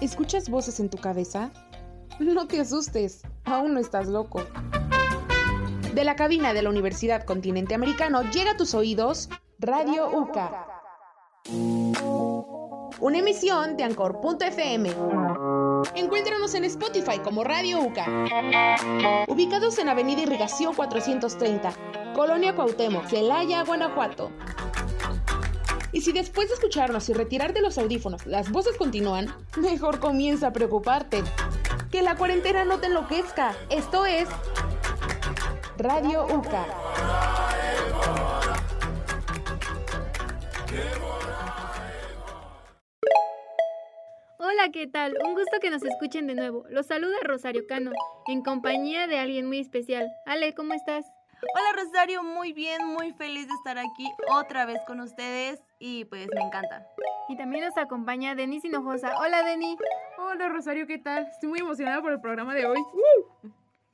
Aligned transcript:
¿Escuchas 0.00 0.48
voces 0.48 0.80
en 0.80 0.88
tu 0.88 0.98
cabeza? 0.98 1.50
No 2.20 2.46
te 2.46 2.60
asustes, 2.60 3.22
aún 3.44 3.72
no 3.72 3.80
estás 3.80 4.06
loco. 4.06 4.42
De 5.94 6.04
la 6.04 6.16
cabina 6.16 6.52
de 6.52 6.60
la 6.60 6.68
Universidad 6.68 7.24
Continente 7.24 7.74
Americano 7.74 8.22
llega 8.30 8.50
a 8.50 8.56
tus 8.58 8.74
oídos 8.74 9.30
Radio 9.58 10.10
UCA. 10.10 10.66
Una 13.00 13.18
emisión 13.18 13.78
de 13.78 13.84
Anchor.fm. 13.84 14.90
Encuéntranos 15.94 16.54
en 16.54 16.64
Spotify 16.64 17.20
como 17.24 17.42
Radio 17.42 17.80
UCA. 17.80 18.04
Ubicados 19.26 19.78
en 19.78 19.88
Avenida 19.88 20.20
Irrigación 20.20 20.74
430, 20.74 21.72
Colonia 22.14 22.54
Cuauhtémoc, 22.54 23.06
Celaya, 23.06 23.64
Guanajuato. 23.64 24.30
Y 25.92 26.02
si 26.02 26.12
después 26.12 26.48
de 26.48 26.54
escucharnos 26.54 27.08
y 27.08 27.12
retirar 27.12 27.52
de 27.52 27.62
los 27.62 27.76
audífonos 27.76 28.26
las 28.26 28.50
voces 28.50 28.76
continúan, 28.76 29.34
mejor 29.56 29.98
comienza 29.98 30.48
a 30.48 30.52
preocuparte. 30.52 31.22
Que 31.90 32.02
la 32.02 32.16
cuarentena 32.16 32.64
no 32.64 32.78
te 32.78 32.86
enloquezca. 32.86 33.56
Esto 33.68 34.06
es 34.06 34.28
Radio 35.76 36.26
UCA. 36.26 36.66
Hola, 44.38 44.70
¿qué 44.72 44.86
tal? 44.86 45.16
Un 45.24 45.34
gusto 45.34 45.58
que 45.60 45.70
nos 45.70 45.82
escuchen 45.82 46.26
de 46.26 46.34
nuevo. 46.34 46.64
Los 46.70 46.86
saluda 46.86 47.16
Rosario 47.24 47.66
Cano, 47.66 47.92
en 48.28 48.42
compañía 48.42 49.06
de 49.06 49.18
alguien 49.18 49.46
muy 49.46 49.58
especial. 49.58 50.06
Ale, 50.26 50.54
¿cómo 50.54 50.74
estás? 50.74 51.04
Hola 51.42 51.82
Rosario, 51.82 52.22
muy 52.22 52.52
bien, 52.52 52.86
muy 52.86 53.12
feliz 53.12 53.48
de 53.48 53.54
estar 53.54 53.78
aquí 53.78 54.12
otra 54.30 54.66
vez 54.66 54.78
con 54.86 55.00
ustedes 55.00 55.62
y 55.78 56.04
pues 56.04 56.28
me 56.34 56.42
encanta. 56.42 56.86
Y 57.28 57.36
también 57.36 57.64
nos 57.64 57.76
acompaña 57.78 58.34
Denis 58.34 58.64
Hinojosa. 58.64 59.18
Hola 59.18 59.42
Denis. 59.42 59.78
Hola 60.18 60.48
Rosario, 60.48 60.86
¿qué 60.86 60.98
tal? 60.98 61.26
Estoy 61.26 61.48
muy 61.48 61.60
emocionada 61.60 62.02
por 62.02 62.12
el 62.12 62.20
programa 62.20 62.54
de 62.54 62.66
hoy. 62.66 62.78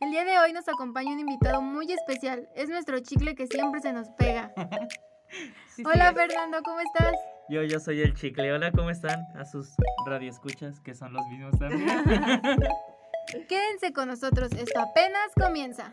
El 0.01 0.11
día 0.11 0.25
de 0.25 0.39
hoy 0.41 0.53
nos 0.53 0.69
acompaña 0.69 1.13
un 1.13 1.21
invitado 1.21 1.63
muy 1.63 1.91
especial. 1.93 2.49
Es 2.57 2.69
nuestro 2.69 2.99
chicle 2.99 3.37
que 3.37 3.47
siempre 3.47 3.81
se 3.81 3.93
nos 3.93 4.09
pega. 4.11 4.53
Hola 5.85 6.13
Fernando, 6.15 6.63
¿cómo 6.65 6.81
estás? 6.81 7.15
Yo, 7.49 7.63
yo 7.63 7.79
soy 7.79 8.01
el 8.01 8.15
chicle. 8.15 8.53
Hola, 8.53 8.73
¿cómo 8.73 8.91
están? 8.91 9.21
A 9.37 9.45
sus 9.45 9.73
radioescuchas, 10.05 10.81
que 10.81 10.95
son 10.95 11.13
los 11.13 11.25
mismos 11.29 11.57
también. 11.61 11.89
Quédense 13.49 13.93
con 13.93 14.09
nosotros, 14.09 14.51
esto 14.53 14.81
apenas 14.81 15.31
comienza. 15.37 15.91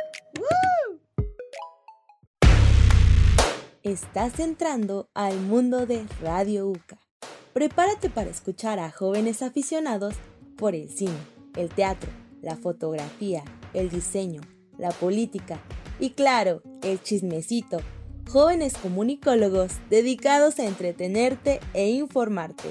Estás 3.83 4.39
entrando 4.39 5.09
al 5.13 5.41
mundo 5.41 5.85
de 5.85 6.05
Radio 6.21 6.69
UCA. 6.69 6.97
Prepárate 7.51 8.09
para 8.09 8.29
escuchar 8.29 8.79
a 8.79 8.89
jóvenes 8.89 9.41
aficionados 9.41 10.15
por 10.55 10.73
el 10.73 10.89
cine, 10.89 11.17
el 11.57 11.67
teatro, 11.67 12.09
la 12.41 12.55
fotografía, 12.55 13.43
el 13.73 13.89
diseño, 13.89 14.39
la 14.77 14.91
política 14.91 15.59
y 15.99 16.11
claro, 16.11 16.61
el 16.81 17.03
chismecito. 17.03 17.81
Jóvenes 18.29 18.77
comunicólogos 18.77 19.73
dedicados 19.89 20.59
a 20.59 20.65
entretenerte 20.65 21.59
e 21.73 21.89
informarte. 21.89 22.69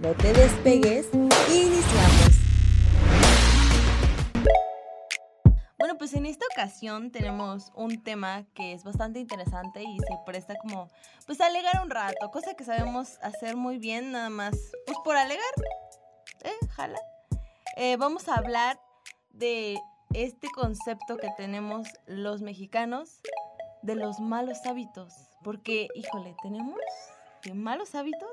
No 0.00 0.12
te 0.12 0.32
despegues, 0.32 1.08
iniciamos. 1.12 2.23
Pues 6.04 6.12
en 6.12 6.26
esta 6.26 6.44
ocasión 6.52 7.10
tenemos 7.10 7.72
un 7.74 8.02
tema 8.02 8.44
que 8.52 8.74
es 8.74 8.84
bastante 8.84 9.20
interesante 9.20 9.82
y 9.82 9.98
se 10.00 10.18
presta 10.26 10.54
como, 10.56 10.90
pues 11.24 11.40
a 11.40 11.46
alegar 11.46 11.80
un 11.82 11.88
rato, 11.88 12.30
cosa 12.30 12.52
que 12.52 12.62
sabemos 12.62 13.18
hacer 13.22 13.56
muy 13.56 13.78
bien, 13.78 14.12
nada 14.12 14.28
más, 14.28 14.54
pues 14.84 14.98
por 15.02 15.16
alegar, 15.16 15.46
¿eh? 16.42 16.66
Jala. 16.72 17.00
Eh, 17.78 17.96
vamos 17.96 18.28
a 18.28 18.34
hablar 18.34 18.78
de 19.30 19.78
este 20.12 20.48
concepto 20.54 21.16
que 21.16 21.30
tenemos 21.38 21.88
los 22.06 22.42
mexicanos 22.42 23.22
de 23.80 23.94
los 23.94 24.20
malos 24.20 24.58
hábitos, 24.66 25.14
porque, 25.42 25.88
híjole, 25.94 26.36
tenemos 26.42 26.80
de 27.44 27.54
malos 27.54 27.94
hábitos 27.94 28.28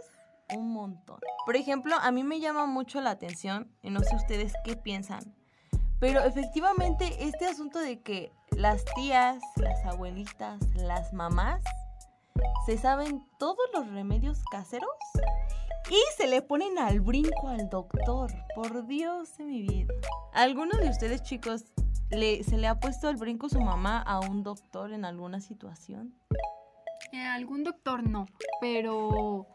un 0.54 0.74
montón. 0.74 1.22
Por 1.46 1.56
ejemplo, 1.56 1.96
a 2.02 2.12
mí 2.12 2.26
me 2.26 2.42
llama 2.42 2.66
mucho 2.66 3.00
la 3.00 3.12
atención, 3.12 3.74
y 3.82 3.92
no 3.92 4.02
sé 4.02 4.14
ustedes 4.18 4.52
qué 4.66 4.76
piensan, 4.76 5.34
pero 6.02 6.24
efectivamente 6.24 7.16
este 7.20 7.46
asunto 7.46 7.80
de 7.80 8.02
que 8.02 8.32
las 8.58 8.84
tías, 8.96 9.38
las 9.56 9.86
abuelitas, 9.86 10.60
las 10.76 11.14
mamás 11.14 11.64
se 12.66 12.78
saben 12.80 13.24
todos 13.38 13.60
los 13.72 13.88
remedios 13.92 14.44
caseros 14.52 14.90
y 15.92 16.00
se 16.18 16.28
le 16.28 16.42
ponen 16.42 16.80
al 16.80 17.02
brinco 17.02 17.48
al 17.48 17.70
doctor. 17.70 18.32
Por 18.56 18.88
Dios 18.88 19.38
de 19.38 19.44
mi 19.46 19.62
vida. 19.62 19.94
¿Alguno 20.34 20.76
de 20.80 20.90
ustedes 20.90 21.22
chicos 21.22 21.66
le, 22.10 22.44
se 22.44 22.58
le 22.58 22.68
ha 22.68 22.80
puesto 22.80 23.08
al 23.08 23.18
brinco 23.18 23.48
su 23.48 23.62
mamá 23.62 24.02
a 24.02 24.20
un 24.22 24.42
doctor 24.42 24.94
en 24.94 25.06
alguna 25.06 25.40
situación? 25.40 26.16
Eh, 27.12 27.22
algún 27.22 27.64
doctor 27.64 28.10
no, 28.10 28.26
pero 28.60 29.46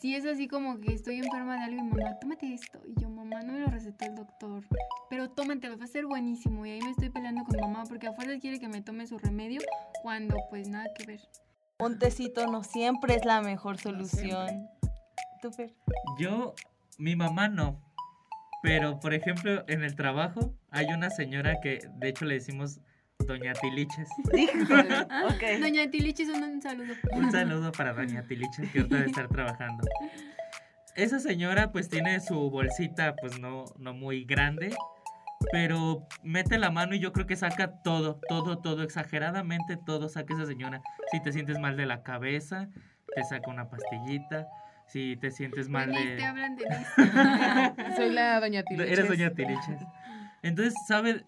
si 0.00 0.14
es 0.14 0.24
así 0.26 0.48
como 0.48 0.80
que 0.80 0.92
estoy 0.92 1.16
enferma 1.16 1.56
de 1.56 1.64
algo 1.64 1.78
y 1.78 1.82
mamá, 1.82 2.18
tómate 2.20 2.52
esto. 2.52 2.80
Y 2.86 3.00
yo, 3.00 3.08
mamá, 3.08 3.42
no 3.42 3.52
me 3.52 3.60
lo 3.60 3.68
recetó 3.68 4.04
el 4.04 4.14
doctor. 4.14 4.64
Pero 5.08 5.30
tómatelo, 5.30 5.78
va 5.78 5.84
a 5.84 5.88
ser 5.88 6.06
buenísimo. 6.06 6.66
Y 6.66 6.70
ahí 6.70 6.80
me 6.82 6.90
estoy 6.90 7.10
peleando 7.10 7.44
con 7.44 7.58
mamá 7.60 7.84
porque 7.88 8.06
a 8.06 8.12
fuerza 8.12 8.38
quiere 8.38 8.58
que 8.58 8.68
me 8.68 8.82
tome 8.82 9.06
su 9.06 9.18
remedio 9.18 9.60
cuando 10.02 10.36
pues 10.50 10.68
nada 10.68 10.86
que 10.94 11.06
ver. 11.06 11.20
Un 11.78 11.98
tecito 11.98 12.46
no 12.46 12.62
siempre 12.62 13.14
es 13.14 13.24
la 13.24 13.40
mejor 13.42 13.78
solución. 13.78 14.68
¿Tú, 15.42 15.50
Fer? 15.50 15.74
Yo, 16.18 16.54
mi 16.98 17.16
mamá 17.16 17.48
no. 17.48 17.80
Pero, 18.62 19.00
por 19.00 19.12
ejemplo, 19.12 19.64
en 19.68 19.84
el 19.84 19.94
trabajo 19.94 20.54
hay 20.70 20.86
una 20.86 21.10
señora 21.10 21.60
que, 21.60 21.80
de 21.96 22.08
hecho, 22.08 22.24
le 22.24 22.34
decimos 22.34 22.80
Doña 23.26 23.52
Tiliches. 23.54 24.08
ok. 24.32 25.60
Doña 25.60 25.90
Tilichis, 25.90 26.28
un, 26.28 26.42
un 26.42 26.62
saludo. 26.62 26.94
Un 27.12 27.30
saludo 27.30 27.72
para 27.72 27.92
Doña 27.92 28.22
Tiliches, 28.22 28.70
que 28.70 28.78
ahorita 28.78 28.96
debe 28.96 29.08
estar 29.08 29.28
trabajando. 29.28 29.84
Esa 30.96 31.18
señora, 31.18 31.72
pues, 31.72 31.88
tiene 31.88 32.20
su 32.20 32.50
bolsita, 32.50 33.16
pues, 33.16 33.38
no, 33.38 33.64
no 33.78 33.94
muy 33.94 34.24
grande. 34.24 34.74
Pero 35.52 36.06
mete 36.22 36.58
la 36.58 36.70
mano 36.70 36.94
y 36.94 37.00
yo 37.00 37.12
creo 37.12 37.26
que 37.26 37.36
saca 37.36 37.82
todo, 37.82 38.20
todo, 38.28 38.58
todo, 38.58 38.82
exageradamente 38.82 39.76
todo 39.76 40.08
saca 40.08 40.34
esa 40.34 40.46
señora. 40.46 40.82
Si 41.10 41.20
te 41.20 41.32
sientes 41.32 41.58
mal 41.58 41.76
de 41.76 41.86
la 41.86 42.02
cabeza, 42.02 42.68
te 43.14 43.24
saca 43.24 43.50
una 43.50 43.68
pastillita. 43.68 44.46
Si 44.86 45.16
te 45.16 45.30
sientes 45.30 45.68
mal 45.68 45.90
Denis, 45.90 46.10
de... 46.10 46.16
te 46.16 46.24
hablan 46.24 46.56
de 46.56 46.64
Denis. 47.76 47.96
Soy 47.96 48.10
la 48.10 48.40
doña 48.40 48.62
Tiliches. 48.62 48.92
Eres 48.92 49.08
Doña 49.08 49.30
Tiliches. 49.30 49.80
Entonces 50.42 50.74
sabe, 50.86 51.24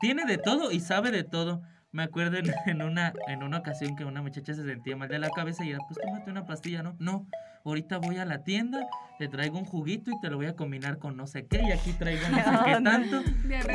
tiene 0.00 0.24
de 0.24 0.38
todo 0.38 0.70
y 0.72 0.80
sabe 0.80 1.10
de 1.10 1.24
todo. 1.24 1.62
Me 1.92 2.02
acuerdo 2.02 2.38
en, 2.38 2.52
en 2.66 2.82
una, 2.82 3.12
en 3.28 3.42
una 3.44 3.58
ocasión 3.58 3.94
que 3.94 4.04
una 4.04 4.20
muchacha 4.20 4.52
se 4.54 4.64
sentía 4.64 4.96
mal 4.96 5.08
de 5.08 5.18
la 5.20 5.30
cabeza 5.30 5.64
y 5.64 5.70
era, 5.70 5.78
pues 5.88 6.00
tómate 6.04 6.30
una 6.30 6.44
pastilla, 6.44 6.82
¿no? 6.82 6.96
No, 6.98 7.26
ahorita 7.64 7.98
voy 7.98 8.18
a 8.18 8.24
la 8.24 8.42
tienda, 8.42 8.80
te 9.18 9.28
traigo 9.28 9.58
un 9.58 9.64
juguito 9.64 10.10
y 10.10 10.18
te 10.20 10.28
lo 10.28 10.36
voy 10.36 10.46
a 10.46 10.56
combinar 10.56 10.98
con 10.98 11.16
no 11.16 11.28
sé 11.28 11.46
qué 11.46 11.62
y 11.62 11.70
aquí 11.70 11.92
traigo 11.92 12.28
no 12.30 12.36
sé 12.38 12.50
qué 12.64 12.80
tanto. 12.84 13.22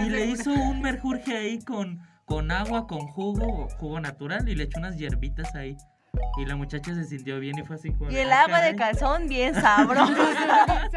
Y 0.05 0.09
le 0.09 0.25
hizo 0.25 0.51
un 0.53 0.81
merjurje 0.81 1.37
ahí 1.37 1.59
con, 1.59 2.01
con 2.25 2.51
agua, 2.51 2.87
con 2.87 2.99
jugo, 3.07 3.69
jugo 3.77 3.99
natural 4.01 4.49
y 4.49 4.55
le 4.55 4.65
echó 4.65 4.79
unas 4.79 4.97
hierbitas 4.97 5.55
ahí. 5.55 5.77
Y 6.39 6.45
la 6.45 6.57
muchacha 6.57 6.93
se 6.93 7.05
sintió 7.05 7.39
bien 7.39 7.57
y 7.57 7.63
fue 7.63 7.77
así. 7.77 7.93
Y 8.09 8.15
el 8.17 8.31
"Ah, 8.33 8.41
agua 8.43 8.59
de 8.61 8.75
caray". 8.75 8.93
calzón 8.95 9.27
bien 9.29 9.53
sabrosa. 9.55 10.13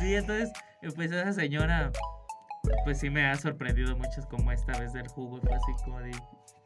Sí, 0.00 0.14
entonces, 0.14 0.50
pues 0.94 1.12
esa 1.12 1.32
señora, 1.32 1.90
pues 2.84 2.98
sí 2.98 3.10
me 3.10 3.26
ha 3.26 3.36
sorprendido 3.36 3.96
mucho 3.96 4.22
como 4.30 4.52
esta 4.52 4.78
vez 4.78 4.92
del 4.92 5.08
jugo. 5.08 5.40
Fue 5.40 5.54
así 5.54 5.72
como 5.84 6.00
de, 6.00 6.12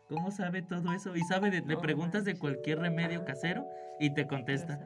¿cómo 0.09 0.31
sabe 0.31 0.63
todo 0.63 0.93
eso? 0.93 1.15
Y 1.17 1.21
sabe, 1.23 1.51
de- 1.51 1.63
le 1.63 1.77
preguntas 1.77 2.25
de 2.25 2.39
cualquier 2.39 2.79
remedio 2.81 3.25
casero 3.25 3.67
y 3.99 4.13
te 4.15 4.27
contesta 4.27 4.79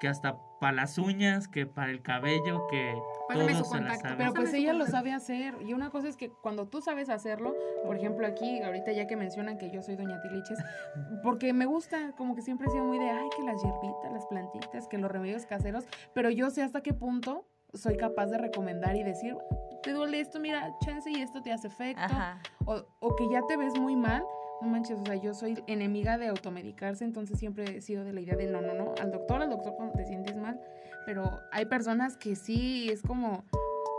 que 0.00 0.08
hasta 0.08 0.36
para 0.60 0.72
las 0.74 0.98
uñas, 0.98 1.46
que 1.46 1.64
para 1.64 1.92
el 1.92 2.02
cabello, 2.02 2.66
que 2.68 2.92
Pásame 3.28 3.52
todo 3.52 3.64
su 3.64 3.70
se 3.70 3.76
la 3.76 3.80
contacto, 3.82 4.02
sabe. 4.02 4.16
Pero 4.18 4.34
pues 4.34 4.52
ella 4.52 4.72
lo 4.72 4.84
sabe 4.86 5.12
hacer. 5.12 5.54
Y 5.64 5.74
una 5.74 5.90
cosa 5.90 6.08
es 6.08 6.16
que 6.16 6.28
cuando 6.28 6.66
tú 6.66 6.80
sabes 6.82 7.08
hacerlo, 7.08 7.54
por 7.84 7.96
ejemplo 7.96 8.26
aquí, 8.26 8.60
ahorita 8.62 8.90
ya 8.92 9.06
que 9.06 9.14
mencionan 9.14 9.58
que 9.58 9.70
yo 9.70 9.80
soy 9.80 9.94
doña 9.94 10.20
Tiliches, 10.20 10.58
porque 11.22 11.52
me 11.52 11.66
gusta, 11.66 12.12
como 12.16 12.34
que 12.34 12.42
siempre 12.42 12.66
he 12.66 12.70
sido 12.70 12.84
muy 12.84 12.98
de, 12.98 13.10
ay, 13.10 13.28
que 13.36 13.44
las 13.44 13.62
hierbitas, 13.62 14.12
las 14.12 14.26
plantitas, 14.26 14.88
que 14.88 14.98
los 14.98 15.10
remedios 15.10 15.46
caseros, 15.46 15.84
pero 16.14 16.30
yo 16.30 16.50
sé 16.50 16.62
hasta 16.64 16.80
qué 16.82 16.92
punto 16.94 17.46
soy 17.72 17.96
capaz 17.96 18.26
de 18.26 18.38
recomendar 18.38 18.96
y 18.96 19.04
decir, 19.04 19.36
te 19.82 19.92
duele 19.92 20.20
esto, 20.20 20.40
mira, 20.40 20.76
chance 20.84 21.10
y 21.10 21.20
esto 21.20 21.42
te 21.42 21.52
hace 21.52 21.68
efecto. 21.68 22.02
Ajá. 22.02 22.38
O, 22.64 22.82
o 23.00 23.16
que 23.16 23.28
ya 23.30 23.42
te 23.46 23.56
ves 23.56 23.78
muy 23.78 23.96
mal. 23.96 24.24
No 24.60 24.68
manches, 24.68 24.96
o 24.98 25.04
sea, 25.04 25.16
yo 25.16 25.34
soy 25.34 25.62
enemiga 25.66 26.18
de 26.18 26.28
automedicarse, 26.28 27.04
entonces 27.04 27.36
siempre 27.38 27.78
he 27.78 27.80
sido 27.80 28.04
de 28.04 28.12
la 28.12 28.20
idea 28.20 28.36
de 28.36 28.46
no, 28.46 28.60
no, 28.60 28.74
no, 28.74 28.94
al 29.00 29.10
doctor, 29.10 29.42
al 29.42 29.50
doctor 29.50 29.74
cuando 29.74 29.94
te 29.94 30.04
sientes 30.04 30.36
mal. 30.36 30.60
Pero 31.04 31.40
hay 31.50 31.64
personas 31.66 32.16
que 32.16 32.36
sí, 32.36 32.88
es 32.88 33.02
como, 33.02 33.44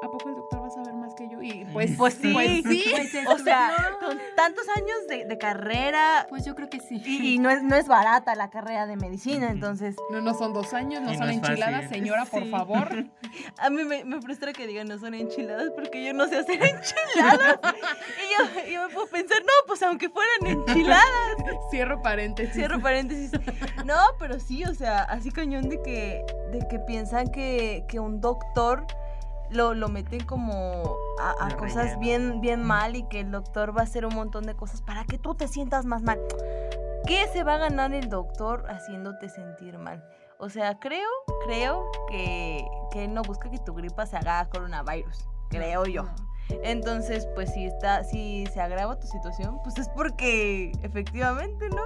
¿a 0.01 0.07
poco 0.09 0.29
el 0.29 0.35
doctor 0.35 0.61
va 0.63 0.67
a 0.67 0.69
saber? 0.69 0.92
Y 1.43 1.65
pues, 1.65 1.91
Pues 1.97 2.13
sí, 2.13 2.31
pues 2.33 2.63
sí. 2.63 2.85
o 3.27 3.37
sea, 3.37 3.71
con 3.99 4.17
tantos 4.35 4.65
años 4.77 5.07
de, 5.09 5.25
de 5.25 5.37
carrera 5.37 6.25
Pues 6.29 6.45
yo 6.45 6.55
creo 6.55 6.69
que 6.69 6.79
sí. 6.79 7.01
y, 7.05 7.33
y 7.33 7.39
no, 7.39 7.49
es, 7.49 7.61
no 7.63 7.75
es 7.75 7.87
barata 7.87 8.33
la 8.35 8.49
carrera 8.49 8.85
de 8.87 8.95
medicina, 8.95 9.49
entonces 9.51 9.95
No, 10.11 10.21
no 10.21 10.33
son 10.33 10.53
dos 10.53 10.73
años, 10.73 11.01
no 11.01 11.11
Y 11.11 11.17
son 11.17 11.27
no 11.27 11.33
fácil. 11.33 11.49
enchiladas, 11.51 11.89
señora, 11.89 12.25
por 12.25 12.43
Sí. 12.43 12.49
favor. 12.49 13.05
a 13.57 13.69
mí 13.69 13.83
me, 13.83 14.03
me 14.05 14.21
frustra 14.21 14.53
que 14.53 14.67
digan 14.67 14.87
no 14.87 14.97
son 14.97 15.13
enchiladas 15.13 15.69
porque 15.75 16.03
yo 16.05 16.13
no 16.13 16.27
sé 16.27 16.37
hacer 16.37 16.55
enchiladas. 16.63 17.59
y 17.63 18.65
yo, 18.67 18.71
yo 18.73 18.87
me 18.87 18.93
puedo 18.93 19.07
pensar, 19.07 19.41
no, 19.41 19.51
pues 19.67 19.81
aunque 19.83 20.09
fueran 20.09 20.47
enchiladas. 20.47 21.03
Cierro 21.71 22.01
paréntesis. 22.01 22.53
Cierro 22.53 22.79
paréntesis. 22.79 23.31
No, 23.85 23.97
pero 24.19 24.39
sí, 24.39 24.63
o 24.63 24.73
sea, 24.73 24.99
así 25.03 25.31
cañón 25.31 25.67
de 25.69 25.81
que, 25.81 26.23
de 26.51 26.65
que 26.69 26.79
piensan 26.79 27.29
que, 27.31 27.83
que 27.87 27.99
un 27.99 28.21
doctor 28.21 28.85
lo, 29.49 29.73
lo 29.73 29.89
meten 29.89 30.25
como 30.25 30.95
a, 31.19 31.49
cosas 31.55 31.95
relleno. 31.95 31.99
bien, 31.99 32.41
bien 32.41 32.63
mal 32.63 32.95
y 32.95 33.03
que 33.03 33.19
el 33.19 33.31
doctor 33.31 33.75
va 33.75 33.81
a 33.81 33.83
hacer 33.83 34.05
un 34.05 34.15
montón 34.15 34.45
de 34.45 34.55
cosas 34.55 34.81
para 34.81 35.03
que 35.05 35.17
tú 35.17 35.35
te 35.35 35.47
sientas 35.47 35.85
más 35.85 36.01
mal. 36.01 36.19
¿Qué 37.05 37.27
se 37.33 37.43
va 37.43 37.55
a 37.55 37.57
ganar 37.57 37.93
el 37.93 38.09
doctor 38.09 38.65
haciéndote 38.69 39.29
sentir 39.29 39.77
mal? 39.77 40.03
O 40.39 40.49
sea, 40.49 40.79
creo, 40.79 41.09
creo 41.45 41.89
que, 42.09 42.65
que 42.91 43.05
él 43.05 43.13
no 43.13 43.21
busca 43.21 43.49
que 43.49 43.59
tu 43.59 43.73
gripa 43.73 44.05
se 44.05 44.17
haga 44.17 44.49
coronavirus. 44.49 45.27
Creo 45.49 45.85
yo. 45.85 46.05
Entonces, 46.63 47.27
pues 47.35 47.53
si 47.53 47.65
está, 47.65 48.03
si 48.03 48.45
se 48.47 48.61
agrava 48.61 48.99
tu 48.99 49.07
situación, 49.07 49.59
pues 49.63 49.77
es 49.77 49.89
porque 49.89 50.71
efectivamente, 50.81 51.69
¿no? 51.69 51.81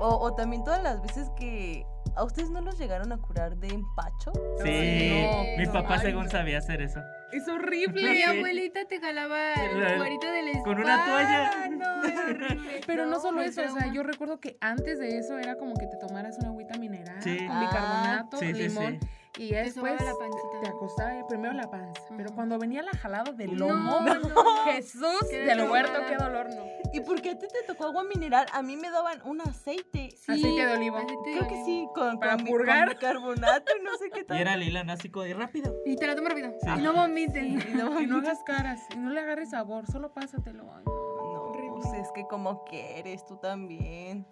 O, 0.00 0.18
o 0.18 0.34
también 0.34 0.64
todas 0.64 0.82
las 0.82 1.00
veces 1.02 1.30
que 1.36 1.86
a 2.16 2.24
ustedes 2.24 2.50
no 2.50 2.60
los 2.60 2.78
llegaron 2.78 3.12
a 3.12 3.18
curar 3.18 3.56
de 3.56 3.68
empacho. 3.68 4.32
Sí, 4.62 5.10
no, 5.24 5.44
mi 5.58 5.66
no, 5.66 5.72
papá 5.72 5.98
según 5.98 6.28
sabía 6.30 6.58
hacer 6.58 6.80
eso. 6.82 7.00
Es 7.32 7.48
horrible. 7.48 8.12
Mi 8.12 8.22
abuelita 8.22 8.84
te 8.86 9.00
jalaba 9.00 9.36
La- 9.56 9.92
el 9.92 9.98
cuerito 9.98 10.30
de 10.30 10.42
la 10.54 10.62
con 10.62 10.78
una 10.78 11.04
toalla. 11.04 11.68
No, 11.70 12.04
era 12.04 12.46
horrible. 12.46 12.80
Pero 12.86 13.04
no, 13.06 13.12
No, 13.12 13.20
solo 13.20 13.40
eso, 13.42 13.62
o 13.62 13.68
sea, 13.78 13.92
yo 13.92 14.02
recuerdo 14.02 14.38
que 14.40 14.56
antes 14.60 14.98
de 14.98 15.18
eso 15.18 15.38
era 15.38 15.56
como 15.56 15.74
que 15.74 15.86
te 15.86 15.96
tomaras 15.96 16.38
una 16.38 16.48
agüita 16.48 16.78
mineral 16.78 17.20
Sí. 17.22 17.36
con 17.38 17.56
Ah, 17.56 17.60
bicarbonato, 17.60 18.36
Sí, 18.38 18.46
sí, 18.46 18.52
limón 18.68 18.98
sí. 19.00 19.08
Y 19.36 19.50
Te 19.50 19.56
después 19.64 19.96
sobaba 19.98 20.12
la 20.12 20.18
pancita. 20.18 20.60
te 20.62 20.68
acostaba 20.68 21.18
y 21.18 21.24
primero 21.24 21.52
la 21.54 21.68
panza. 21.70 22.02
Pero 22.16 22.32
cuando 22.34 22.58
venía 22.58 22.82
la 22.82 22.92
jalada 22.92 23.32
del 23.32 23.56
No, 23.56 23.68
lomo, 23.68 24.00
no. 24.00 24.64
Jesús 24.72 25.16
Qué 25.28 25.38
del 25.44 25.68
huerto, 25.68 26.00
qué 26.08 26.16
dolor, 26.16 26.48
no. 26.54 26.64
¿Y 26.92 27.00
por 27.00 27.20
qué 27.20 27.30
a 27.30 27.38
ti 27.38 27.46
te 27.48 27.62
tocó 27.66 27.86
agua 27.86 28.04
mineral? 28.04 28.46
A 28.52 28.62
mí 28.62 28.76
me 28.76 28.90
daban 28.90 29.20
un 29.24 29.40
aceite. 29.40 30.10
Sí, 30.16 30.32
Aceite 30.32 30.66
de 30.66 30.72
olivo. 30.76 30.96
aceite 30.98 31.14
de 31.30 31.36
creo 31.38 31.48
que 31.48 31.54
olivo. 31.54 31.66
sí, 31.66 31.88
con, 31.94 32.18
Para 32.20 32.36
con, 32.36 32.44
purgar. 32.46 32.84
con 32.86 32.94
bicarbonato 32.94 33.72
no 33.82 33.96
sé 33.98 34.10
qué 34.10 34.22
tal. 34.24 34.36
Y 34.38 34.40
era 34.40 34.56
Lila 34.56 34.84
Násico 34.84 35.26
y 35.26 35.32
rápido. 35.32 35.74
Y 35.84 35.96
te 35.96 36.06
la 36.06 36.14
tomo 36.14 36.28
rápido. 36.28 36.52
Sí. 36.62 36.70
Y 36.78 36.82
no 36.82 36.92
vomiten. 36.92 37.60
Y 37.60 37.74
no, 37.74 38.00
Y 38.00 38.06
no 38.06 38.18
hagas 38.18 38.42
caras, 38.44 38.80
y 38.94 38.98
no 38.98 39.10
le 39.10 39.20
agarres 39.20 39.50
sabor, 39.50 39.86
solo 39.90 40.12
pásatelo. 40.14 40.64
Ay, 40.72 40.84
no. 40.86 41.74
pues 41.74 41.92
es 41.94 42.12
que 42.12 42.24
como 42.28 42.62
quieres, 42.64 43.24
tú 43.26 43.36
también. 43.38 44.26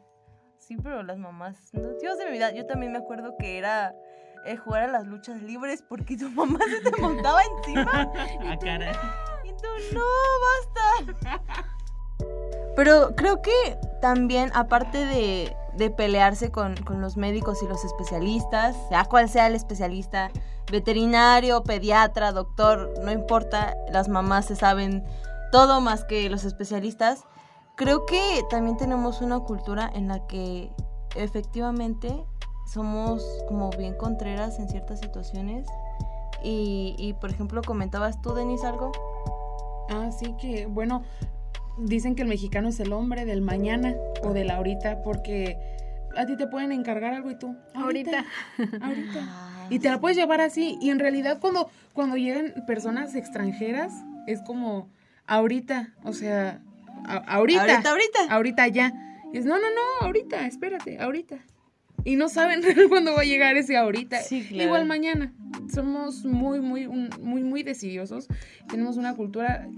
Sí, 0.58 0.76
pero 0.80 1.02
las 1.02 1.18
mamás, 1.18 1.70
no, 1.72 1.88
Dios 2.00 2.18
de 2.18 2.26
mi 2.26 2.32
vida, 2.32 2.52
yo 2.52 2.66
también 2.66 2.92
me 2.92 2.98
acuerdo 2.98 3.34
que 3.36 3.58
era 3.58 3.92
eh, 4.44 4.56
jugar 4.56 4.84
a 4.84 4.88
las 4.88 5.06
luchas 5.06 5.40
libres 5.42 5.82
porque 5.82 6.16
tu 6.16 6.30
mamá 6.34 6.58
se 6.68 6.90
te 6.90 7.00
montaba 7.00 7.40
encima 7.58 8.10
A 8.48 8.58
cara. 8.58 8.92
y 9.44 9.50
tú, 9.50 9.68
no, 9.94 10.02
basta. 10.48 11.40
Pero 12.76 13.14
creo 13.16 13.42
que 13.42 13.78
también, 14.00 14.50
aparte 14.54 15.04
de, 15.04 15.56
de 15.76 15.90
pelearse 15.90 16.50
con, 16.50 16.76
con 16.76 17.00
los 17.00 17.16
médicos 17.16 17.62
y 17.62 17.66
los 17.66 17.84
especialistas, 17.84 18.76
sea 18.88 19.04
cual 19.04 19.28
sea 19.28 19.46
el 19.46 19.54
especialista, 19.54 20.30
veterinario, 20.70 21.62
pediatra, 21.64 22.32
doctor, 22.32 22.92
no 23.02 23.12
importa, 23.12 23.76
las 23.90 24.08
mamás 24.08 24.46
se 24.46 24.56
saben 24.56 25.04
todo 25.50 25.80
más 25.80 26.04
que 26.04 26.30
los 26.30 26.44
especialistas, 26.44 27.24
creo 27.76 28.06
que 28.06 28.42
también 28.48 28.76
tenemos 28.76 29.20
una 29.20 29.40
cultura 29.40 29.90
en 29.92 30.08
la 30.08 30.26
que 30.26 30.72
efectivamente 31.14 32.24
somos 32.72 33.22
como 33.48 33.70
bien 33.70 33.94
contreras 33.94 34.58
en 34.58 34.68
ciertas 34.68 35.00
situaciones. 35.00 35.66
Y, 36.42 36.94
y, 36.98 37.12
por 37.14 37.30
ejemplo, 37.30 37.62
comentabas 37.62 38.20
tú, 38.20 38.34
Denise, 38.34 38.66
algo. 38.66 38.90
Ah, 39.90 40.10
sí, 40.10 40.34
que 40.40 40.66
bueno, 40.66 41.02
dicen 41.78 42.14
que 42.16 42.22
el 42.22 42.28
mexicano 42.28 42.68
es 42.68 42.80
el 42.80 42.92
hombre 42.92 43.24
del 43.24 43.42
mañana 43.42 43.94
o 44.22 44.32
del 44.32 44.50
ahorita, 44.50 45.02
porque 45.02 45.56
a 46.16 46.26
ti 46.26 46.36
te 46.36 46.46
pueden 46.46 46.72
encargar 46.72 47.14
algo 47.14 47.30
y 47.30 47.38
tú. 47.38 47.56
Ahorita. 47.74 48.24
Ahorita. 48.80 49.20
Ah, 49.20 49.66
Y 49.70 49.78
te 49.78 49.88
la 49.90 50.00
puedes 50.00 50.16
llevar 50.16 50.40
así. 50.40 50.78
Y 50.80 50.90
en 50.90 50.98
realidad 50.98 51.38
cuando, 51.40 51.70
cuando 51.92 52.16
llegan 52.16 52.54
personas 52.66 53.14
extranjeras, 53.14 53.92
es 54.26 54.40
como 54.42 54.88
ahorita. 55.26 55.94
O 56.04 56.12
sea, 56.12 56.60
a- 57.06 57.16
ahorita. 57.36 57.60
Ahorita, 57.62 57.90
ahorita. 57.90 58.18
Ahorita 58.34 58.68
ya. 58.68 58.92
Y 59.32 59.38
es, 59.38 59.44
no, 59.44 59.54
no, 59.58 59.66
no, 59.70 60.06
ahorita, 60.06 60.46
espérate, 60.46 60.98
ahorita. 61.00 61.36
Y 62.04 62.16
no 62.16 62.28
saben 62.28 62.62
cuándo 62.88 63.12
va 63.12 63.20
a 63.20 63.24
llegar 63.24 63.56
ese 63.56 63.76
ahorita. 63.76 64.20
Sí, 64.22 64.42
claro. 64.42 64.64
Igual 64.64 64.86
mañana. 64.86 65.32
Somos 65.72 66.24
muy, 66.24 66.60
muy, 66.60 66.88
muy, 66.88 67.42
muy 67.42 67.62
decidiosos. 67.62 68.28
Tenemos 68.68 68.96
una 68.96 69.14
cultura 69.14 69.68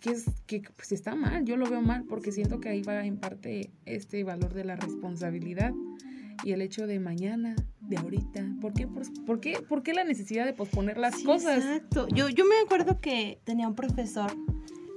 que 0.00 0.10
es 0.10 0.24
que 0.46 0.62
pues 0.76 0.92
está 0.92 1.14
mal. 1.14 1.44
Yo 1.44 1.56
lo 1.56 1.68
veo 1.68 1.80
mal 1.80 2.04
porque 2.04 2.32
siento 2.32 2.60
que 2.60 2.68
ahí 2.68 2.82
va 2.82 3.04
en 3.04 3.16
parte 3.16 3.70
este 3.86 4.24
valor 4.24 4.52
de 4.54 4.64
la 4.64 4.76
responsabilidad 4.76 5.72
y 6.44 6.52
el 6.52 6.62
hecho 6.62 6.86
de 6.86 6.98
mañana, 6.98 7.54
de 7.80 7.96
ahorita. 7.96 8.44
¿Por 8.60 8.72
qué, 8.74 8.86
por, 8.86 9.02
por 9.24 9.40
qué, 9.40 9.60
por 9.68 9.82
qué 9.82 9.94
la 9.94 10.04
necesidad 10.04 10.44
de 10.44 10.52
posponer 10.52 10.98
las 10.98 11.16
Sí, 11.16 11.24
cosas? 11.24 11.58
Exacto. 11.58 12.08
Yo, 12.08 12.28
yo 12.28 12.44
me 12.44 12.56
acuerdo 12.64 13.00
que 13.00 13.38
tenía 13.44 13.68
un 13.68 13.74
profesor 13.74 14.32